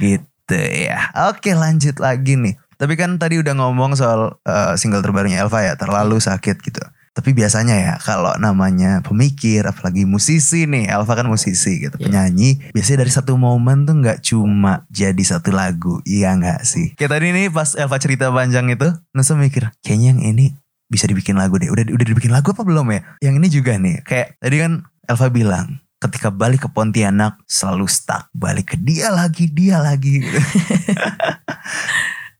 Gitu 0.00 0.58
ya. 0.58 1.14
Oke 1.30 1.54
lanjut 1.54 2.02
lagi 2.02 2.34
nih. 2.34 2.58
Tapi 2.80 2.96
kan 2.96 3.20
tadi 3.20 3.38
udah 3.38 3.52
ngomong 3.52 3.94
soal 3.94 4.40
eh, 4.48 4.74
single 4.80 5.04
terbarunya 5.04 5.44
Elva 5.44 5.60
ya, 5.62 5.76
terlalu 5.76 6.18
sakit 6.18 6.56
gitu. 6.64 6.82
Tapi 7.20 7.36
biasanya 7.36 7.76
ya 7.76 7.94
kalau 8.00 8.32
namanya 8.40 9.04
pemikir, 9.04 9.60
apalagi 9.68 10.08
musisi 10.08 10.64
nih, 10.64 10.88
Elva 10.88 11.12
kan 11.12 11.28
musisi 11.28 11.84
gitu, 11.84 12.00
Iya. 12.00 12.08
penyanyi. 12.08 12.72
Biasanya 12.72 13.04
dari 13.04 13.12
satu 13.12 13.36
momen 13.36 13.84
tuh 13.84 14.00
nggak 14.00 14.24
cuma 14.24 14.88
jadi 14.88 15.20
satu 15.20 15.52
lagu, 15.52 16.00
iya 16.08 16.32
nggak 16.32 16.64
sih? 16.64 16.96
Kayak 16.96 17.20
tadi 17.20 17.26
nih 17.36 17.52
pas 17.52 17.76
Elva 17.76 18.00
cerita 18.00 18.32
panjang 18.32 18.72
itu, 18.72 18.88
Nusa 19.12 19.36
mikir, 19.36 19.68
kayaknya 19.84 20.16
yang 20.16 20.20
ini 20.32 20.56
bisa 20.88 21.04
dibikin 21.04 21.36
lagu 21.36 21.60
deh. 21.60 21.68
Udah 21.68 21.84
udah 21.92 22.06
dibikin 22.08 22.32
lagu 22.32 22.56
apa 22.56 22.64
belum 22.64 22.88
ya? 22.88 23.00
Yang 23.20 23.34
ini 23.36 23.48
juga 23.52 23.72
nih, 23.76 24.00
kayak 24.00 24.40
tadi 24.40 24.56
kan 24.56 24.72
Elva 25.04 25.28
bilang, 25.28 25.66
ketika 26.00 26.32
balik 26.32 26.64
ke 26.64 26.68
Pontianak 26.72 27.36
selalu 27.44 27.84
stuck 27.84 28.32
balik 28.32 28.72
ke 28.72 28.76
dia 28.80 29.12
lagi 29.12 29.44
dia 29.52 29.76
lagi 29.76 30.24
gitu. 30.24 30.40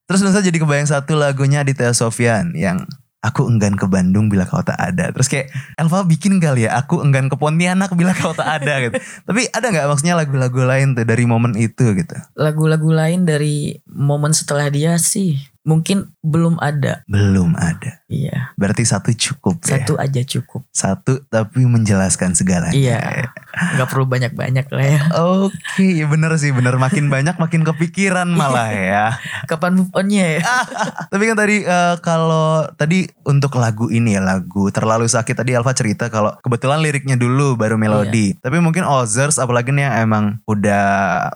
terus 0.08 0.24
Nusa 0.24 0.40
jadi 0.40 0.56
kebayang 0.56 0.88
satu 0.88 1.14
lagunya 1.14 1.60
di 1.60 1.76
Teo 1.76 1.92
Sofian 1.92 2.56
yang 2.56 2.88
aku 3.20 3.44
enggan 3.48 3.76
ke 3.76 3.84
Bandung 3.84 4.32
bila 4.32 4.48
kau 4.48 4.64
tak 4.64 4.80
ada. 4.80 5.12
Terus 5.12 5.28
kayak 5.28 5.52
Elva 5.76 6.04
bikin 6.08 6.40
kali 6.40 6.64
ya 6.64 6.80
aku 6.80 7.04
enggan 7.04 7.28
ke 7.28 7.36
Pontianak 7.36 7.92
bila 7.92 8.16
kau 8.16 8.32
tak 8.32 8.64
ada 8.64 8.80
gitu. 8.80 8.96
Tapi 9.28 9.48
ada 9.52 9.66
nggak 9.68 9.86
maksudnya 9.88 10.14
lagu-lagu 10.16 10.60
lain 10.64 10.96
tuh 10.96 11.04
dari 11.04 11.24
momen 11.28 11.52
itu 11.56 11.92
gitu? 11.92 12.16
Lagu-lagu 12.36 12.88
lain 12.88 13.28
dari 13.28 13.76
momen 13.88 14.32
setelah 14.32 14.72
dia 14.72 14.96
sih 14.96 15.49
mungkin 15.60 16.16
belum 16.20 16.56
ada. 16.56 17.04
belum 17.04 17.52
ada 17.54 18.00
Iya. 18.10 18.52
berarti 18.56 18.82
satu 18.82 19.12
cukup 19.12 19.62
ya 19.62 19.80
Satu 19.80 19.94
aja 19.94 20.20
cukup. 20.20 20.66
satu 20.68 21.22
tapi 21.26 21.62
menjelaskan 21.62 22.34
segalanya 22.34 22.74
Iya. 22.74 23.28
Nggak 23.50 23.88
perlu 23.88 24.06
banyak-banyak 24.06 24.66
lah 24.70 24.86
ya. 24.86 25.00
Oke, 25.42 25.82
ya 25.98 26.06
bener 26.06 26.30
sih, 26.36 26.50
bener 26.50 26.78
makin 26.78 27.10
banyak 27.10 27.34
makin 27.34 27.62
kepikiran 27.62 28.30
malah 28.30 28.70
ya. 28.70 29.04
Kapan 29.44 29.74
move 29.74 29.90
onnya 29.92 30.38
ya? 30.38 30.42
Tapi 31.12 31.22
kan 31.26 31.36
tadi 31.36 31.56
eh, 31.62 31.94
kalau 32.00 32.64
tadi 32.72 33.10
untuk 33.26 33.58
lagu 33.58 33.90
ini 33.90 34.14
ya 34.14 34.22
lagu 34.22 34.70
terlalu 34.70 35.06
sakit 35.06 35.34
tadi 35.34 35.58
Alfa 35.58 35.74
cerita 35.74 36.06
kalau 36.08 36.30
kebetulan 36.40 36.78
liriknya 36.78 37.18
dulu 37.18 37.54
baru 37.54 37.74
melodi. 37.74 38.38
Tapi 38.38 38.62
mungkin 38.62 38.86
Ozers 38.86 39.36
apalagi 39.36 39.74
nih 39.74 39.82
yang 39.82 39.96
emang 40.06 40.24
udah 40.46 40.86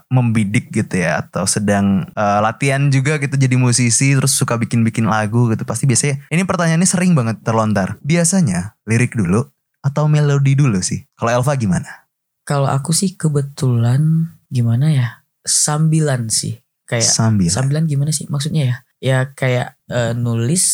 membidik 0.08 0.70
gitu 0.70 1.02
ya 1.02 1.18
atau 1.26 1.44
sedang 1.44 2.06
eh, 2.08 2.38
latihan 2.40 2.88
juga 2.88 3.18
gitu 3.18 3.34
jadi 3.34 3.58
musisi 3.58 4.13
terus 4.16 4.34
suka 4.34 4.56
bikin-bikin 4.56 5.06
lagu 5.06 5.50
gitu 5.50 5.66
pasti 5.66 5.84
biasanya 5.84 6.24
ini 6.30 6.42
pertanyaannya 6.46 6.88
sering 6.88 7.12
banget 7.12 7.42
terlontar. 7.42 7.98
Biasanya 8.00 8.78
lirik 8.86 9.14
dulu 9.14 9.44
atau 9.84 10.08
melodi 10.08 10.56
dulu 10.56 10.80
sih? 10.80 11.04
Kalau 11.18 11.42
Elva 11.42 11.52
gimana? 11.58 12.08
Kalau 12.44 12.68
aku 12.68 12.92
sih 12.92 13.16
kebetulan 13.16 14.32
gimana 14.48 14.92
ya? 14.92 15.08
Sambilan 15.44 16.28
sih. 16.32 16.60
Kayak 16.84 17.08
Sambil. 17.08 17.48
sambilan 17.48 17.88
gimana 17.88 18.12
sih 18.12 18.28
maksudnya 18.28 18.62
ya? 18.64 18.76
Ya 19.00 19.18
kayak 19.32 19.73
eh, 19.88 20.12
nulis 20.12 20.64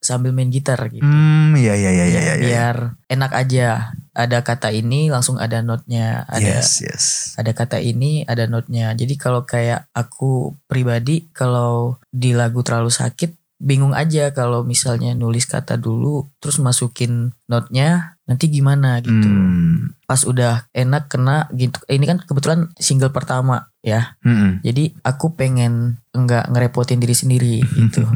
sambil 0.00 0.34
main 0.34 0.50
gitar 0.50 0.80
gitu. 0.90 1.02
Hmm, 1.04 1.54
ya 1.54 1.74
ya 1.78 1.90
ya 1.94 2.04
ya 2.06 2.06
Ya, 2.10 2.20
ya. 2.20 2.34
ya. 2.34 2.34
biar 2.42 2.76
enak 3.06 3.32
aja. 3.32 3.66
Ada 4.10 4.42
kata 4.42 4.74
ini 4.74 5.06
langsung 5.08 5.38
ada 5.38 5.62
notnya, 5.62 6.26
ada 6.26 6.60
Yes, 6.60 6.82
yes. 6.82 7.04
ada 7.38 7.54
kata 7.54 7.78
ini, 7.78 8.26
ada 8.26 8.44
notnya. 8.50 8.92
Jadi 8.92 9.14
kalau 9.16 9.46
kayak 9.46 9.86
aku 9.94 10.58
pribadi 10.66 11.30
kalau 11.30 11.96
di 12.10 12.34
lagu 12.34 12.60
terlalu 12.60 12.90
sakit 12.90 13.39
bingung 13.60 13.92
aja 13.92 14.32
kalau 14.32 14.64
misalnya 14.64 15.12
nulis 15.12 15.44
kata 15.44 15.76
dulu 15.76 16.32
terus 16.40 16.56
masukin 16.56 17.36
notnya 17.44 18.16
nanti 18.24 18.48
gimana 18.48 19.04
gitu. 19.04 19.28
Hmm. 19.28 19.92
Pas 20.08 20.24
udah 20.24 20.64
enak 20.72 21.12
kena 21.12 21.46
gitu. 21.52 21.76
Ini 21.84 22.04
kan 22.08 22.18
kebetulan 22.24 22.72
single 22.80 23.12
pertama 23.12 23.68
ya. 23.84 24.16
Mm-mm. 24.24 24.64
Jadi 24.64 24.96
aku 25.04 25.36
pengen 25.36 26.00
enggak 26.16 26.48
ngerepotin 26.48 27.04
diri 27.04 27.12
sendiri 27.12 27.56
gitu. 27.78 28.08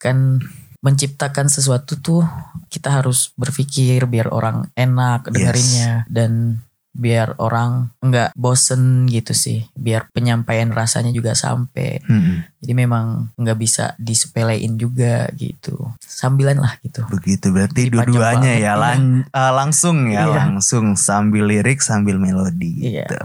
kan 0.00 0.40
menciptakan 0.80 1.52
sesuatu 1.52 2.00
tuh 2.00 2.24
kita 2.72 2.88
harus 2.88 3.36
berpikir 3.36 4.08
biar 4.08 4.32
orang 4.32 4.72
enak 4.72 5.28
dengerinnya 5.28 6.08
dan 6.08 6.64
biar 6.90 7.38
orang 7.38 7.94
enggak 8.02 8.34
bosen 8.34 9.06
gitu 9.06 9.30
sih. 9.30 9.62
Biar 9.72 10.10
penyampaian 10.10 10.68
rasanya 10.68 11.10
juga 11.10 11.32
sampai. 11.32 12.02
Mm-mm. 12.02 12.42
Jadi 12.60 12.72
memang 12.76 13.30
nggak 13.34 13.56
bisa 13.56 13.94
disepelein 13.96 14.74
juga 14.74 15.30
gitu. 15.32 15.78
Sambilan 16.02 16.58
lah 16.58 16.76
gitu. 16.82 17.06
Begitu 17.08 17.48
berarti 17.50 17.88
dua-duanya 17.88 18.52
ya 18.52 18.58
iya. 18.58 18.72
lan- 18.74 19.24
eh, 19.24 19.52
langsung 19.54 20.10
ya 20.10 20.26
Iya. 20.26 20.50
langsung 20.50 20.92
sambil 20.92 21.46
lirik 21.46 21.80
sambil 21.80 22.18
melodi 22.18 22.84
Iya. 22.84 23.06
gitu. 23.06 23.16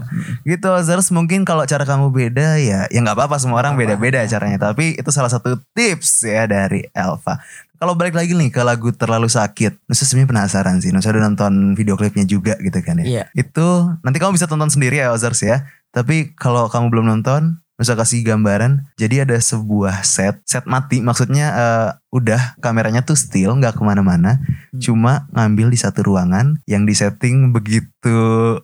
Gitu 0.46 0.66
Ozers 0.70 1.10
mungkin 1.10 1.42
kalau 1.42 1.66
cara 1.66 1.84
kamu 1.84 2.08
beda 2.08 2.56
ya 2.56 2.86
ya 2.86 2.98
nggak 3.02 3.18
apa-apa 3.18 3.36
semua 3.36 3.60
orang 3.60 3.74
Nggak 3.76 3.98
beda-beda 3.98 4.20
caranya 4.24 4.58
tapi 4.62 4.94
itu 4.94 5.10
salah 5.10 5.28
satu 5.28 5.58
tips 5.74 6.24
ya 6.24 6.46
dari 6.46 6.86
Elva. 6.94 7.42
Kalau 7.76 7.92
balik 7.92 8.16
lagi 8.16 8.32
nih 8.32 8.48
ke 8.48 8.64
lagu 8.64 8.88
terlalu 8.92 9.28
sakit, 9.28 9.84
Nusa 9.84 10.08
sebenarnya 10.08 10.30
penasaran 10.32 10.80
sih. 10.80 10.90
Nusa 10.92 11.12
udah 11.12 11.28
nonton 11.28 11.76
video 11.76 11.94
klipnya 11.94 12.24
juga 12.24 12.56
gitu 12.56 12.80
kan 12.80 13.00
ya. 13.02 13.04
Iya. 13.04 13.24
Itu 13.36 13.92
nanti 14.00 14.16
kamu 14.16 14.36
bisa 14.36 14.48
tonton 14.48 14.72
sendiri 14.72 15.00
ya 15.00 15.12
Ozers 15.12 15.44
ya. 15.44 15.68
Tapi 15.92 16.36
kalau 16.36 16.68
kamu 16.72 16.92
belum 16.92 17.06
nonton, 17.08 17.60
Nusa 17.76 17.92
kasih 17.92 18.24
gambaran. 18.24 18.88
Jadi 18.96 19.20
ada 19.20 19.36
sebuah 19.36 20.00
set, 20.00 20.40
set 20.48 20.64
mati. 20.64 21.04
Maksudnya 21.04 21.46
eh, 21.52 21.90
udah 22.08 22.56
kameranya 22.64 23.04
tuh 23.04 23.20
still, 23.20 23.52
nggak 23.60 23.76
ke 23.76 23.82
mana-mana. 23.84 24.40
Hmm. 24.40 24.80
Cuma 24.80 25.12
ngambil 25.36 25.68
di 25.68 25.76
satu 25.76 26.00
ruangan 26.00 26.56
yang 26.64 26.88
disetting 26.88 27.52
begitu 27.52 28.16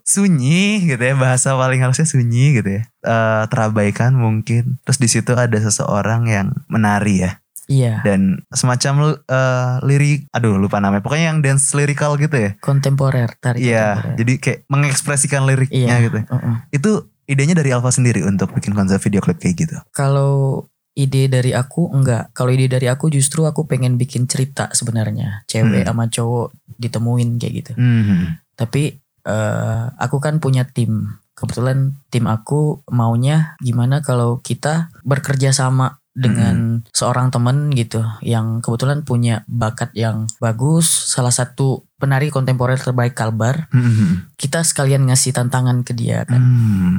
sunyi 0.09 0.89
gitu 0.89 1.03
ya. 1.05 1.13
Bahasa 1.13 1.53
paling 1.53 1.85
harusnya 1.85 2.09
sunyi 2.09 2.57
gitu 2.57 2.81
ya. 2.81 2.83
Eh, 3.05 3.45
terabaikan 3.53 4.17
mungkin. 4.17 4.81
Terus 4.89 4.97
di 4.97 5.09
situ 5.13 5.37
ada 5.37 5.61
seseorang 5.61 6.33
yang 6.33 6.57
menari 6.73 7.29
ya 7.29 7.42
Iya. 7.71 8.03
dan 8.03 8.43
semacam 8.51 9.15
eh, 9.23 9.75
lirik 9.87 10.27
aduh 10.31 10.59
lupa 10.59 10.83
namanya 10.83 10.99
pokoknya 10.99 11.27
yang 11.31 11.41
dance 11.41 11.71
lyrical 11.73 12.19
gitu 12.19 12.35
ya 12.35 12.51
Kontemporer, 12.59 13.39
tarik 13.39 13.63
Iya, 13.63 14.17
jadi 14.19 14.33
kayak 14.37 14.59
mengekspresikan 14.67 15.47
liriknya 15.47 15.79
Iya. 15.99 16.05
gitu. 16.05 16.19
Heeh. 16.27 16.57
Itu 16.71 16.91
idenya 17.25 17.55
dari 17.55 17.71
Alfa 17.71 17.89
sendiri 17.89 18.21
untuk 18.23 18.51
bikin 18.51 18.75
konsep 18.75 18.99
video 18.99 19.23
klip 19.23 19.39
kayak 19.39 19.57
gitu. 19.57 19.77
Kalau 19.95 20.67
ide 20.93 21.31
dari 21.31 21.55
aku 21.55 21.89
enggak. 21.89 22.35
Kalau 22.35 22.51
ide 22.51 22.67
dari 22.67 22.91
aku 22.91 23.09
justru 23.09 23.47
aku 23.47 23.65
pengen 23.65 23.97
bikin 23.97 24.27
cerita 24.27 24.69
sebenarnya. 24.75 25.47
Cewek 25.47 25.87
Hmm. 25.87 25.89
sama 25.89 26.05
cowok 26.11 26.53
ditemuin 26.77 27.39
kayak 27.39 27.55
gitu. 27.63 27.73
Hmm. 27.79 28.43
Tapi 28.53 28.99
eh, 29.23 29.85
aku 29.97 30.19
kan 30.19 30.43
punya 30.43 30.67
tim. 30.67 31.15
Kebetulan 31.33 31.95
tim 32.11 32.27
aku 32.27 32.83
maunya 32.91 33.55
gimana 33.59 34.03
kalau 34.03 34.43
kita 34.43 34.91
bekerja 35.01 35.55
sama 35.55 36.02
dengan 36.13 36.85
seorang 36.93 37.33
temen 37.33 37.73
gitu 37.73 38.05
yang 38.21 38.61
kebetulan 38.61 39.01
punya 39.01 39.49
bakat 39.49 39.97
yang 39.97 40.29
bagus 40.39 40.85
salah 40.85 41.33
satu 41.33 41.89
penari 41.97 42.29
kontemporer 42.29 42.77
terbaik 42.77 43.17
Kalbar 43.17 43.73
Hmm. 43.73 44.29
kita 44.37 44.61
sekalian 44.61 45.09
ngasih 45.09 45.33
tantangan 45.33 45.81
ke 45.81 45.97
dia 45.97 46.29
kan 46.29 46.37
Hmm. 46.37 46.97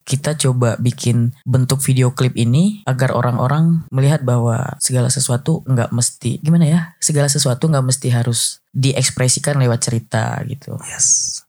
kita 0.00 0.34
coba 0.34 0.80
bikin 0.80 1.36
bentuk 1.44 1.84
video 1.84 2.16
klip 2.16 2.32
ini 2.34 2.80
agar 2.88 3.12
orang-orang 3.12 3.84
melihat 3.92 4.24
bahwa 4.24 4.74
segala 4.80 5.12
sesuatu 5.12 5.60
nggak 5.68 5.92
mesti 5.92 6.40
gimana 6.40 6.64
ya 6.64 6.80
segala 6.98 7.28
sesuatu 7.28 7.68
nggak 7.68 7.84
mesti 7.84 8.08
harus 8.08 8.64
diekspresikan 8.72 9.60
lewat 9.60 9.84
cerita 9.84 10.40
gitu 10.48 10.80
Yes. 10.88 11.44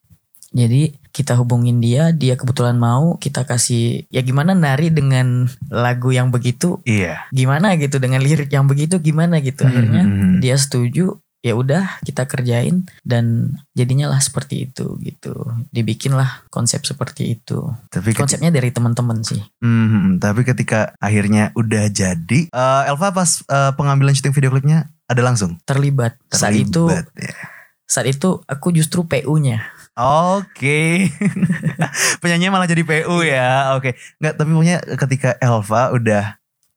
Jadi 0.52 1.00
kita 1.12 1.36
hubungin 1.36 1.80
dia, 1.80 2.12
dia 2.12 2.36
kebetulan 2.36 2.76
mau, 2.76 3.16
kita 3.16 3.44
kasih 3.44 4.08
ya 4.08 4.20
gimana 4.20 4.52
nari 4.52 4.92
dengan 4.92 5.48
lagu 5.68 6.12
yang 6.12 6.32
begitu, 6.32 6.80
Iya. 6.84 7.28
gimana 7.32 7.76
gitu 7.76 8.00
dengan 8.00 8.20
lirik 8.24 8.48
yang 8.48 8.68
begitu 8.68 9.00
gimana 9.00 9.40
gitu. 9.40 9.64
Akhirnya 9.64 10.04
Hmm. 10.08 10.40
dia 10.40 10.56
setuju, 10.56 11.20
ya 11.42 11.58
udah 11.58 12.00
kita 12.06 12.30
kerjain 12.30 12.86
dan 13.02 13.56
jadinya 13.74 14.08
lah 14.08 14.20
seperti 14.20 14.70
itu 14.70 14.96
gitu. 15.02 15.34
Dibikinlah 15.74 16.46
konsep 16.48 16.86
seperti 16.86 17.36
itu. 17.36 17.66
Tapi 17.90 18.14
Konsepnya 18.14 18.54
dari 18.54 18.70
teman-teman 18.70 19.20
sih. 19.26 19.42
Hmm, 19.60 20.16
tapi 20.16 20.46
ketika 20.46 20.94
akhirnya 20.96 21.50
udah 21.56 21.90
jadi, 21.90 22.48
eh, 22.48 22.82
Elva 22.88 23.12
pas 23.12 23.42
eh, 23.42 23.72
pengambilan 23.74 24.14
syuting 24.14 24.32
video 24.32 24.52
klipnya 24.52 24.88
ada 25.08 25.22
langsung. 25.24 25.58
Terlibat. 25.66 26.16
Saat 26.30 26.56
itu 26.56 26.88
Terlibat, 26.88 27.08
ya. 27.20 27.36
saat 27.84 28.08
itu 28.08 28.40
aku 28.46 28.72
justru 28.72 29.04
PU-nya. 29.04 29.66
Oke. 29.98 31.12
Penyanyinya 32.22 32.56
malah 32.56 32.70
jadi 32.70 32.84
PU 32.84 33.22
ya. 33.22 33.76
Oke. 33.76 33.96
Nggak, 34.18 34.34
tapi 34.40 34.50
pokoknya 34.52 34.78
ketika 34.96 35.30
Elva 35.40 35.92
udah 35.92 36.26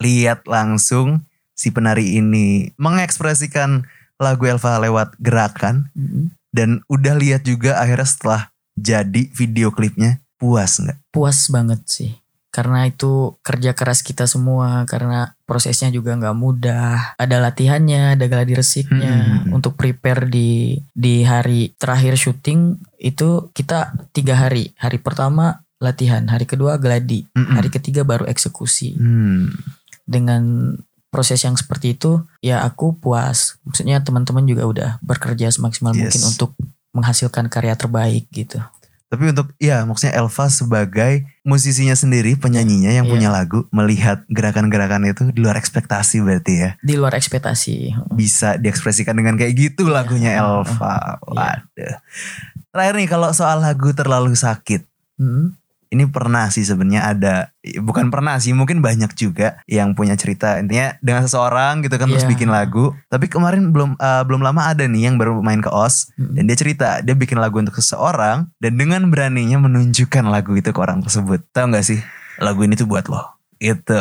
lihat 0.03 0.45
langsung 0.45 1.23
si 1.55 1.71
penari 1.71 2.19
ini 2.19 2.75
mengekspresikan 2.75 3.87
lagu 4.19 4.43
Elva 4.47 4.83
lewat 4.83 5.15
gerakan 5.23 5.91
Mm. 5.95 6.35
dan 6.51 6.83
udah 6.91 7.15
lihat 7.15 7.47
juga 7.47 7.79
akhirnya 7.79 8.07
setelah 8.07 8.41
jadi 8.75 9.31
video 9.31 9.71
klipnya 9.71 10.19
puas 10.35 10.83
nggak? 10.83 10.99
puas 11.15 11.47
banget 11.47 11.81
sih 11.87 12.11
karena 12.55 12.87
itu 12.87 13.35
kerja 13.43 13.75
keras 13.75 14.01
kita 14.01 14.25
semua 14.25 14.87
karena 14.87 15.35
prosesnya 15.43 15.91
juga 15.91 16.15
nggak 16.15 16.37
mudah 16.39 17.19
ada 17.19 17.37
latihannya 17.43 18.15
ada 18.15 18.31
gladi 18.31 18.55
resiknya 18.55 19.43
Hmm. 19.43 19.59
untuk 19.59 19.75
prepare 19.75 20.31
di 20.31 20.79
di 20.95 21.27
hari 21.27 21.75
terakhir 21.75 22.15
syuting 22.15 22.79
itu 22.97 23.51
kita 23.51 23.91
tiga 24.15 24.39
hari 24.39 24.71
hari 24.79 25.03
pertama 25.03 25.59
latihan 25.83 26.23
hari 26.31 26.47
kedua 26.47 26.79
gladi 26.79 27.27
Mm-mm. 27.35 27.59
hari 27.59 27.69
ketiga 27.69 28.07
baru 28.07 28.25
eksekusi 28.25 28.95
Hmm. 28.95 29.51
dengan 30.07 30.75
proses 31.11 31.43
yang 31.43 31.55
seperti 31.55 31.95
itu 31.95 32.23
ya 32.39 32.63
aku 32.63 32.95
puas 32.95 33.59
maksudnya 33.63 33.99
teman-teman 33.99 34.43
juga 34.45 34.63
udah 34.65 34.91
bekerja 35.01 35.51
semaksimal 35.51 35.91
Yes. 35.91 35.99
mungkin 36.01 36.23
untuk 36.29 36.51
menghasilkan 36.91 37.47
karya 37.47 37.75
terbaik 37.75 38.31
gitu 38.31 38.63
Tapi 39.15 39.31
untuk 39.31 39.55
ya 39.57 39.87
maksudnya 39.87 40.13
Elva 40.13 40.47
sebagai 40.47 41.13
musisinya 41.41 41.95
sendiri, 41.95 42.35
penyanyinya 42.35 42.91
yang 42.91 43.07
Iya. 43.07 43.13
punya 43.15 43.29
lagu 43.31 43.63
melihat 43.71 44.27
gerakan-gerakan 44.27 45.07
itu 45.07 45.31
di 45.31 45.39
luar 45.39 45.55
ekspektasi 45.55 46.19
berarti 46.19 46.55
ya. 46.59 46.71
di 46.81 46.99
luar 46.99 47.15
ekspektasi 47.15 47.95
Bisa 48.11 48.59
diekspresikan 48.59 49.15
dengan 49.15 49.39
kayak 49.39 49.55
gitu 49.55 49.87
lagunya 49.87 50.35
Iya. 50.35 50.43
Elva. 50.43 51.23
Waduh. 51.23 51.95
Terakhir 52.69 52.95
nih 52.99 53.07
kalau 53.07 53.31
soal 53.31 53.63
lagu 53.63 53.95
terlalu 53.95 54.35
sakit. 54.35 54.83
Hmm. 55.15 55.55
Ini 55.95 56.05
pernah 56.07 56.51
sih 56.51 56.61
sebenarnya 56.61 57.03
ada 57.07 57.35
bukan 57.79 58.11
pernah 58.11 58.35
sih 58.37 58.51
mungkin 58.51 58.83
banyak 58.83 59.15
juga 59.15 59.63
yang 59.65 59.95
punya 59.95 60.13
cerita 60.15 60.59
intinya 60.59 60.99
dengan 60.99 61.23
seseorang 61.23 61.81
gitu 61.81 61.95
kan 61.95 62.07
terus 62.07 62.23
Iya. 62.23 62.33
bikin 62.35 62.51
lagu 62.51 62.91
tapi 63.07 63.31
kemarin 63.31 63.71
belum 63.71 63.95
eh, 63.95 64.23
belum 64.23 64.43
lama 64.43 64.67
ada 64.67 64.85
nih 64.85 65.07
yang 65.07 65.17
baru 65.17 65.39
main 65.39 65.63
ke 65.63 65.69
OS 65.69 66.11
Hmm. 66.15 66.35
dan 66.35 66.45
dia 66.45 66.59
cerita 66.59 66.99
dia 66.99 67.15
bikin 67.15 67.39
lagu 67.39 67.57
untuk 67.57 67.75
seseorang 67.75 68.51
dan 68.59 68.73
dengan 68.75 69.07
beraninya 69.07 69.57
menunjukkan 69.61 70.27
lagu 70.27 70.53
itu 70.53 70.69
ke 70.69 70.81
orang 70.81 70.99
tersebut. 71.01 71.47
Tahu 71.51 71.71
nggak 71.71 71.87
sih 71.87 72.03
lagu 72.37 72.61
ini 72.61 72.75
tuh 72.75 72.85
buat 72.85 73.07
lo. 73.07 73.23
Itu. 73.57 73.95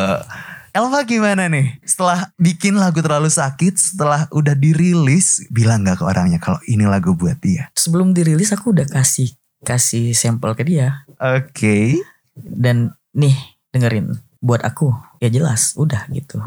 Elva 0.74 1.06
gimana 1.06 1.46
nih? 1.46 1.78
Setelah 1.86 2.34
bikin 2.36 2.74
lagu 2.74 2.98
terlalu 2.98 3.30
sakit, 3.30 3.78
setelah 3.78 4.26
udah 4.34 4.58
dirilis, 4.58 5.46
bilang 5.54 5.86
nggak 5.86 6.02
ke 6.02 6.04
orangnya 6.04 6.42
kalau 6.42 6.58
ini 6.66 6.90
lagu 6.90 7.14
buat 7.14 7.38
dia. 7.38 7.70
sebelum 7.78 8.10
dirilis 8.10 8.50
aku 8.50 8.74
udah 8.74 8.90
kasih 8.90 9.30
kasih 9.64 10.12
sampel 10.12 10.54
ke 10.54 10.64
dia 10.64 11.08
Oke. 11.16 12.00
dan 12.36 12.92
nih 13.12 13.36
dengerin 13.70 14.12
buat 14.38 14.60
aku 14.60 14.92
ya 15.18 15.28
jelas 15.28 15.74
udah 15.74 16.06
gitu 16.10 16.38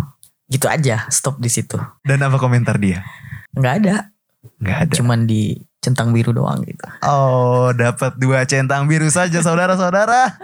gitu 0.47 0.67
aja 0.67 1.09
stop 1.09 1.37
di 1.37 1.49
situ 1.49 1.75
Dan 2.01 2.21
apa 2.21 2.37
komentar 2.37 2.77
dia? 2.77 3.03
nggak 3.53 3.75
ada 3.79 3.97
Nggak 4.57 4.79
ada. 4.79 4.93
cuman 4.93 5.25
di 5.25 5.57
centang 5.79 6.11
biru 6.11 6.31
doang 6.31 6.63
gitu 6.63 6.87
Oh, 7.01 7.73
dapat 7.73 8.15
dua 8.15 8.43
centang 8.43 8.85
biru 8.85 9.07
saja 9.07 9.39
saudara-saudara. 9.39 10.35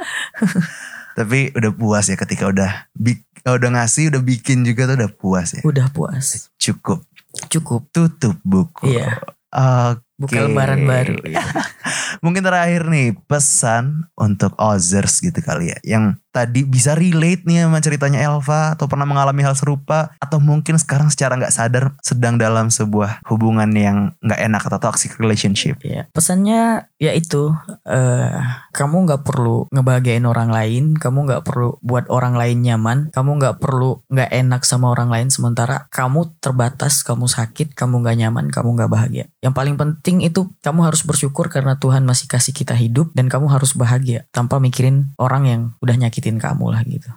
Tapi 1.18 1.52
udah 1.52 1.70
puas 1.70 2.06
ya 2.06 2.16
ketika 2.16 2.46
udah 2.46 2.88
bik- 2.92 3.26
udah 3.44 3.70
ngasih, 3.70 4.08
udah 4.08 4.20
bikin 4.20 4.62
juga 4.62 4.86
tuh 4.86 4.96
udah 4.96 5.10
puas 5.12 5.48
ya. 5.52 5.62
udah 5.62 5.86
puas 5.90 6.48
Cukup 6.56 7.02
cukup 7.48 7.84
tutup 7.90 8.36
buku. 8.40 8.90
Iya. 8.90 9.18
Oke. 9.50 10.11
Buka 10.22 10.38
lebaran 10.46 10.86
baru 10.86 11.18
gitu. 11.26 11.42
Mungkin 12.24 12.42
terakhir 12.46 12.86
nih 12.86 13.18
pesan 13.26 14.06
untuk 14.14 14.54
Ozers 14.56 15.18
gitu 15.18 15.42
kali 15.42 15.74
ya. 15.74 15.78
Yang 15.82 16.21
tadi 16.32 16.64
bisa 16.64 16.96
relate 16.96 17.44
nih 17.44 17.68
sama 17.68 17.78
ceritanya 17.84 18.24
Elva 18.24 18.74
atau 18.74 18.88
pernah 18.88 19.04
mengalami 19.04 19.44
hal 19.44 19.52
serupa 19.52 20.16
atau 20.16 20.40
mungkin 20.40 20.80
sekarang 20.80 21.12
secara 21.12 21.36
nggak 21.36 21.52
sadar 21.52 21.92
sedang 22.00 22.40
dalam 22.40 22.72
sebuah 22.72 23.20
hubungan 23.28 23.68
yang 23.76 24.16
nggak 24.24 24.40
enak 24.40 24.62
atau 24.66 24.80
toxic 24.80 25.14
relationship. 25.20 25.76
ya 25.84 26.08
pesannya 26.16 26.88
ya 26.96 27.12
itu 27.12 27.52
eh 27.84 28.32
kamu 28.72 29.04
nggak 29.04 29.22
perlu 29.28 29.68
ngebahagiain 29.68 30.24
orang 30.24 30.48
lain 30.48 30.96
kamu 30.96 31.28
nggak 31.28 31.44
perlu 31.44 31.76
buat 31.84 32.08
orang 32.08 32.32
lain 32.32 32.64
nyaman 32.64 32.98
kamu 33.12 33.30
nggak 33.36 33.56
perlu 33.60 34.00
nggak 34.08 34.30
enak 34.32 34.62
sama 34.64 34.88
orang 34.88 35.12
lain 35.12 35.28
sementara 35.28 35.90
kamu 35.92 36.32
terbatas 36.40 37.04
kamu 37.04 37.28
sakit 37.28 37.76
kamu 37.76 38.00
nggak 38.00 38.16
nyaman 38.24 38.46
kamu 38.48 38.80
nggak 38.80 38.90
bahagia 38.90 39.24
yang 39.44 39.52
paling 39.52 39.76
penting 39.76 40.24
itu 40.24 40.48
kamu 40.64 40.88
harus 40.88 41.04
bersyukur 41.04 41.52
karena 41.52 41.76
Tuhan 41.76 42.08
masih 42.08 42.30
kasih 42.30 42.56
kita 42.56 42.72
hidup 42.72 43.12
dan 43.12 43.28
kamu 43.28 43.52
harus 43.52 43.76
bahagia 43.76 44.24
tanpa 44.32 44.56
mikirin 44.56 45.12
orang 45.20 45.44
yang 45.44 45.62
udah 45.84 45.96
nyakitin 46.22 46.38
kamu 46.38 46.70
lah 46.70 46.82
gitu 46.86 47.10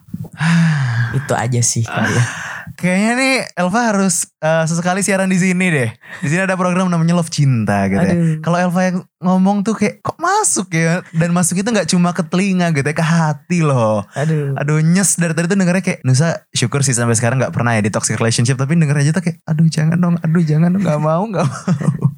itu 1.22 1.34
aja 1.38 1.62
sih 1.62 1.86
kali 1.86 2.10
ya. 2.10 2.26
Kayaknya 2.74 3.12
nih 3.14 3.36
Elva 3.54 3.82
harus 3.94 4.26
eh, 4.42 4.64
sesekali 4.66 5.06
siaran 5.06 5.30
di 5.30 5.38
sini 5.38 5.70
deh. 5.70 5.90
Di 6.26 6.28
sini 6.34 6.42
ada 6.42 6.58
program 6.58 6.90
namanya 6.90 7.14
Love 7.22 7.30
Cinta 7.30 7.86
gitu 7.86 8.02
ya. 8.02 8.16
Kalau 8.42 8.58
Elva 8.58 8.82
yang 8.82 8.98
ngomong 9.22 9.62
tuh 9.66 9.78
kayak 9.78 10.02
kok 10.02 10.18
masuk 10.22 10.74
ya 10.74 11.02
dan 11.18 11.34
masuk 11.34 11.62
itu 11.62 11.70
nggak 11.70 11.90
cuma 11.90 12.14
ke 12.14 12.22
telinga 12.26 12.70
gitu 12.74 12.86
ya 12.86 12.96
ke 12.98 13.06
hati 13.06 13.60
loh. 13.66 14.06
aduh 14.14 14.54
Aduh 14.58 14.82
nyes 14.82 15.18
dari 15.18 15.34
tadi 15.34 15.50
tuh 15.50 15.58
dengernya 15.58 15.82
kayak 15.82 16.00
Nusa 16.06 16.46
syukur 16.54 16.86
sih 16.86 16.94
sampai 16.94 17.18
sekarang 17.18 17.42
nggak 17.42 17.54
pernah 17.54 17.74
ya 17.74 17.82
di 17.82 17.90
toxic 17.90 18.18
relationship 18.22 18.58
tapi 18.58 18.78
denger 18.78 19.02
aja 19.02 19.12
tuh 19.14 19.24
kayak 19.26 19.42
aduh 19.50 19.66
jangan 19.66 19.98
dong 19.98 20.16
aduh 20.22 20.44
jangan 20.46 20.70
dong 20.74 20.84
nggak 20.86 21.02
mau 21.02 21.24
nggak 21.26 21.46
mau. 21.46 22.06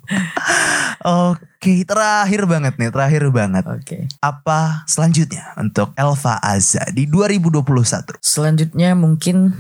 Oke 1.08 1.88
terakhir 1.88 2.44
banget 2.50 2.76
nih 2.76 2.90
terakhir 2.92 3.24
banget 3.32 3.64
oke 3.64 3.98
apa 4.20 4.84
selanjutnya 4.90 5.56
untuk 5.56 5.94
Elva 5.96 6.36
Azza 6.42 6.84
di 6.92 7.08
2021? 7.08 8.20
Selanjutnya 8.20 8.92
mungkin 8.98 9.56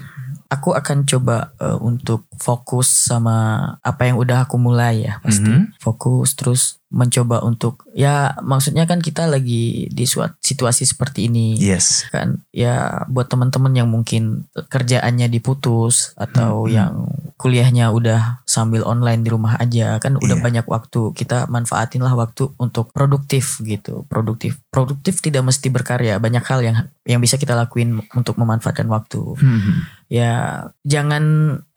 aku 0.47 0.73
akan 0.73 1.03
coba 1.03 1.51
eh, 1.59 1.77
untuk 1.79 2.25
fokus 2.35 3.07
sama 3.07 3.35
apa 3.81 4.07
yang 4.07 4.17
udah 4.17 4.47
aku 4.47 4.55
mulai 4.55 5.05
ya 5.05 5.19
pasti. 5.21 5.47
Mhm. 5.47 5.79
Fokus 5.79 6.33
terus 6.33 6.61
mencoba 6.87 7.43
untuk 7.43 7.83
ya 7.91 8.31
maksudnya 8.39 8.87
kan 8.87 9.03
kita 9.03 9.27
lagi 9.27 9.91
di 9.91 10.05
suatu 10.07 10.39
situasi 10.39 10.87
seperti 10.87 11.27
ini 11.27 11.59
Yes. 11.59 12.07
kan 12.07 12.47
ya 12.55 13.03
buat 13.11 13.27
teman-teman 13.27 13.75
yang 13.75 13.91
mungkin 13.91 14.47
kerjaannya 14.55 15.27
diputus 15.27 16.15
atau 16.15 16.63
Hmm. 16.63 16.71
yang 16.71 16.93
kuliahnya 17.37 17.93
udah 17.93 18.41
sambil 18.43 18.81
online 18.81 19.21
di 19.21 19.29
rumah 19.29 19.55
aja 19.55 20.01
kan 20.01 20.17
udah 20.17 20.37
Iya. 20.37 20.43
banyak 20.43 20.65
waktu 20.65 21.13
kita 21.13 21.45
manfaatin 21.47 22.01
lah 22.01 22.17
waktu 22.17 22.49
untuk 22.57 22.89
produktif 22.89 23.61
gitu 23.61 24.09
produktif 24.09 24.57
produktif 24.67 25.21
tidak 25.21 25.45
mesti 25.45 25.69
berkarya 25.69 26.17
banyak 26.17 26.41
hal 26.41 26.59
yang 26.65 26.75
yang 27.05 27.21
bisa 27.21 27.37
kita 27.37 27.53
lakuin 27.53 28.01
untuk 28.11 28.35
memanfaatkan 28.35 28.89
waktu 28.89 29.21
Hmm. 29.37 29.85
ya 30.09 30.65
jangan 30.81 31.23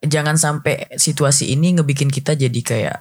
jangan 0.00 0.40
sampai 0.40 0.88
situasi 0.96 1.52
ini 1.52 1.76
ngebikin 1.76 2.08
kita 2.08 2.32
jadi 2.32 2.60
kayak 2.64 2.98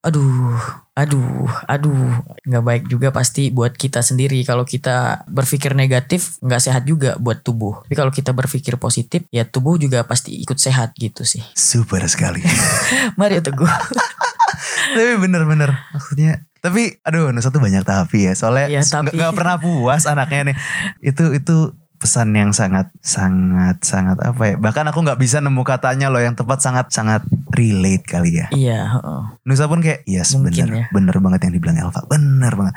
aduh 0.00 0.56
aduh 0.96 1.48
aduh. 1.68 2.24
Nggak 2.44 2.64
baik 2.64 2.84
juga 2.88 3.08
pasti 3.12 3.48
buat 3.52 3.76
kita 3.76 4.00
sendiri. 4.00 4.40
Kalau 4.44 4.64
kita 4.64 5.24
berpikir 5.28 5.72
negatif 5.76 6.40
nggak 6.40 6.60
sehat 6.60 6.82
juga 6.84 7.16
buat 7.20 7.40
tubuh. 7.40 7.84
Tapi 7.84 7.94
kalau 7.96 8.12
kita 8.12 8.32
berpikir 8.32 8.76
positif 8.76 9.24
ya 9.32 9.44
tubuh 9.44 9.76
juga 9.76 10.04
pasti 10.04 10.36
ikut 10.40 10.56
sehat 10.56 10.96
gitu 10.96 11.24
sih. 11.24 11.44
Super 11.56 12.04
sekali. 12.08 12.40
mari 13.20 13.40
teguh 13.40 13.68
tapi 14.96 15.12
bener-bener 15.22 15.70
maksudnya 15.94 16.42
tapi 16.60 16.98
aduh 17.06 17.32
Nusa 17.32 17.48
tuh 17.48 17.60
banyak 17.60 17.84
tapi 17.84 18.28
ya. 18.28 18.36
Soalnya 18.36 18.68
nggak 18.68 18.88
tapi. 18.88 19.16
nggak 19.16 19.32
pernah 19.32 19.56
puas 19.56 20.04
anaknya 20.04 20.52
nih. 20.52 20.56
Itu 21.00 21.32
itu 21.32 21.72
pesan 22.00 22.32
yang 22.32 22.50
sangat 22.50 22.88
sangat 22.98 23.76
sangat 23.84 24.16
apa 24.18 24.42
ya 24.42 24.54
bahkan 24.56 24.88
aku 24.88 25.04
nggak 25.04 25.20
bisa 25.20 25.38
nemu 25.38 25.60
katanya 25.60 26.08
loh 26.08 26.18
yang 26.18 26.32
tepat 26.32 26.58
sangat 26.58 26.88
sangat 26.88 27.20
relate 27.52 28.02
kali 28.02 28.40
ya 28.40 28.48
iya 28.50 28.88
heeh. 28.88 29.22
Nusa 29.44 29.68
pun 29.68 29.84
kayak 29.84 30.08
yes 30.08 30.32
Mungkin 30.32 30.48
bener 30.56 30.68
ya. 30.72 30.84
bener 30.88 31.16
banget 31.20 31.40
yang 31.44 31.52
dibilang 31.52 31.76
Elva 31.76 32.00
bener 32.08 32.52
banget 32.56 32.74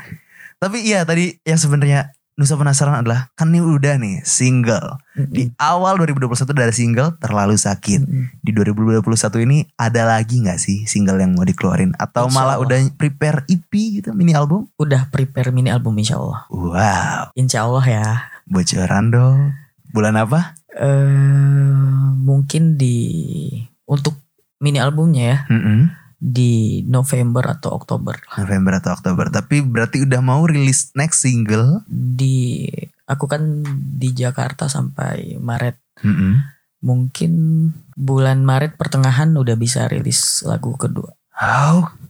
tapi 0.59 0.83
iya 0.83 1.07
tadi 1.07 1.39
yang 1.41 1.55
sebenarnya 1.55 2.11
Nusa 2.33 2.57
penasaran 2.57 2.97
adalah 2.97 3.29
kan 3.37 3.53
ini 3.53 3.61
udah 3.61 3.93
nih 4.01 4.25
single. 4.25 4.97
Di 5.13 5.53
awal 5.61 6.01
2021 6.01 6.49
ada 6.49 6.73
single 6.73 7.13
terlalu 7.21 7.53
sakit. 7.53 8.01
Mm-mm. 8.01 8.41
Di 8.41 8.49
2021 8.49 9.05
ini 9.45 9.69
ada 9.77 10.01
lagi 10.09 10.41
nggak 10.41 10.57
sih 10.57 10.89
single 10.89 11.21
yang 11.21 11.37
mau 11.37 11.45
dikeluarin 11.45 11.93
atau 11.93 12.25
Insya 12.25 12.33
malah 12.33 12.57
Allah. 12.57 12.65
udah 12.65 12.77
prepare 12.97 13.45
EP 13.45 13.69
gitu 13.69 14.17
mini 14.17 14.33
album? 14.33 14.65
Udah 14.81 15.05
prepare 15.13 15.53
mini 15.53 15.69
album 15.69 15.93
insya 15.93 16.17
Allah. 16.17 16.41
Wow, 16.49 17.37
Insya 17.37 17.69
Allah 17.69 17.85
ya. 17.85 18.07
Bocoran 18.53 19.09
dong. 19.09 19.39
Bulan 19.89 20.15
apa? 20.15 20.53
eh 20.73 22.17
mungkin 22.17 22.81
di 22.81 22.97
untuk 23.85 24.17
mini 24.57 24.81
albumnya 24.81 25.23
ya 25.23 25.39
Mm-mm. 25.53 25.91
di 26.17 26.81
November 26.89 27.45
atau 27.45 27.77
Oktober 27.77 28.17
November 28.41 28.81
atau 28.81 28.97
Oktober. 28.97 29.29
Tapi 29.29 29.61
berarti 29.61 30.01
udah 30.01 30.21
mau 30.25 30.41
rilis 30.49 30.89
next 30.97 31.21
single. 31.21 31.85
di 31.85 32.65
aku 33.05 33.29
kan 33.29 33.61
di 33.69 34.17
Jakarta 34.17 34.65
sampai 34.65 35.37
Maret 35.37 35.77
Mm-mm. 36.01 36.41
mungkin 36.81 37.33
bulan 37.93 38.41
Maret 38.41 38.73
pertengahan 38.73 39.29
udah 39.35 39.53
bisa 39.53 39.85
rilis 39.85 40.41
lagu 40.41 40.73
kedua 40.73 41.13
Oke, 41.33 42.02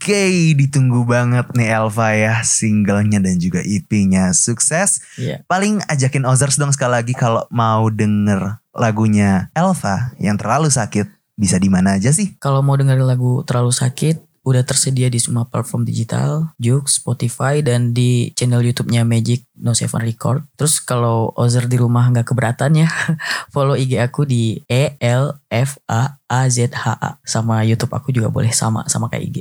ditunggu 0.58 1.08
banget 1.08 1.48
nih 1.56 1.72
Elva 1.72 2.12
ya 2.12 2.44
singlenya 2.44 3.24
dan 3.24 3.40
juga 3.40 3.64
EP-nya. 3.64 4.36
Sukses. 4.36 5.00
Iya. 5.16 5.46
Paling 5.48 5.80
ajakin 5.88 6.28
Ozers 6.28 6.60
dong 6.60 6.76
sekali 6.76 7.00
lagi 7.00 7.14
kalau 7.16 7.48
mau 7.48 7.88
denger 7.88 8.60
lagunya 8.76 9.48
Elva 9.56 10.12
yang 10.20 10.36
terlalu 10.36 10.68
sakit. 10.68 11.08
Bisa 11.34 11.58
di 11.58 11.66
mana 11.66 11.98
aja 11.98 12.14
sih? 12.14 12.38
kalau 12.38 12.62
mau 12.62 12.78
dengerin 12.78 13.10
lagu 13.10 13.42
terlalu 13.42 13.74
sakit 13.74 14.33
udah 14.44 14.64
tersedia 14.68 15.08
di 15.08 15.18
semua 15.18 15.48
platform 15.48 15.88
digital, 15.88 16.52
Joox, 16.60 17.00
Spotify, 17.00 17.64
dan 17.64 17.96
di 17.96 18.36
channel 18.36 18.60
YouTube-nya 18.60 19.08
Magic 19.08 19.48
No 19.56 19.72
Seven 19.72 20.04
Record. 20.04 20.44
Terus 20.60 20.84
kalau 20.84 21.32
Ozer 21.40 21.66
di 21.72 21.80
rumah 21.80 22.12
nggak 22.12 22.28
keberatan 22.28 22.84
ya, 22.84 22.88
follow 23.56 23.80
IG 23.80 24.04
aku 24.04 24.28
di 24.28 24.60
E 24.68 25.00
L 25.00 25.40
F 25.48 25.80
A 25.88 26.20
A 26.28 26.42
Z 26.52 26.76
H 26.76 27.00
A 27.00 27.10
sama 27.24 27.64
YouTube 27.64 27.96
aku 27.96 28.12
juga 28.12 28.28
boleh 28.28 28.52
sama 28.52 28.84
sama 28.92 29.08
kayak 29.08 29.24
IG. 29.32 29.38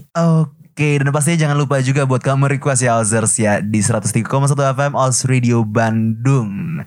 Oke, 0.73 0.97
dan 0.97 1.13
pastinya 1.13 1.37
jangan 1.45 1.59
lupa 1.61 1.85
juga 1.85 2.09
buat 2.09 2.25
kamu 2.25 2.57
request 2.57 2.81
ya 2.81 2.97
Ozers 2.97 3.37
ya 3.37 3.61
di 3.61 3.85
103,1 3.85 4.25
FM 4.57 4.97
Oz 4.97 5.29
Radio 5.29 5.69
Bandung. 5.69 6.81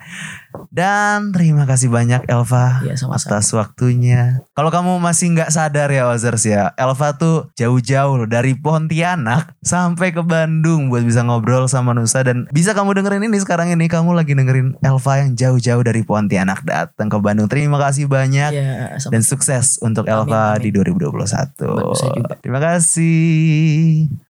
Dan 0.68 1.30
terima 1.30 1.64
kasih 1.64 1.88
banyak 1.88 2.24
Elva 2.26 2.80
Iya, 2.82 2.96
sama-sama. 2.96 3.38
atas 3.38 3.48
waktunya. 3.52 4.44
Kalau 4.52 4.68
kamu 4.68 4.98
masih 4.98 5.32
nggak 5.32 5.50
sadar 5.50 5.88
ya 5.88 6.08
Ozers 6.08 6.44
ya, 6.44 6.72
Elva 6.74 7.14
tuh 7.14 7.52
jauh-jauh 7.54 8.16
loh 8.16 8.28
dari 8.28 8.56
Pontianak 8.56 9.52
sampai 9.60 10.10
ke 10.10 10.20
Bandung 10.20 10.88
buat 10.88 11.02
bisa 11.02 11.20
ngobrol 11.20 11.66
sama 11.66 11.92
Nusa 11.92 12.22
dan 12.22 12.48
bisa 12.50 12.72
kamu 12.72 12.96
dengerin 12.96 13.26
ini 13.26 13.38
sekarang 13.38 13.68
ini 13.68 13.86
kamu 13.86 14.14
lagi 14.14 14.32
dengerin 14.32 14.78
Elva 14.80 15.12
yang 15.20 15.36
jauh-jauh 15.36 15.82
dari 15.82 16.02
Pontianak 16.02 16.64
datang 16.64 17.08
ke 17.08 17.18
Bandung. 17.18 17.46
Terima 17.46 17.76
kasih 17.76 18.06
banyak 18.06 18.50
Iya, 18.52 18.96
sama 18.96 19.12
dan 19.12 19.22
sukses 19.22 19.76
untuk 19.80 20.06
Amin, 20.06 20.26
Elva 20.28 20.56
amin. 20.56 20.62
di 20.64 20.68
2021. 20.72 21.52
Buat 21.66 21.84
Nusa 21.84 22.06
juga. 22.14 22.34
Terima 22.40 22.60
kasih. 22.62 24.16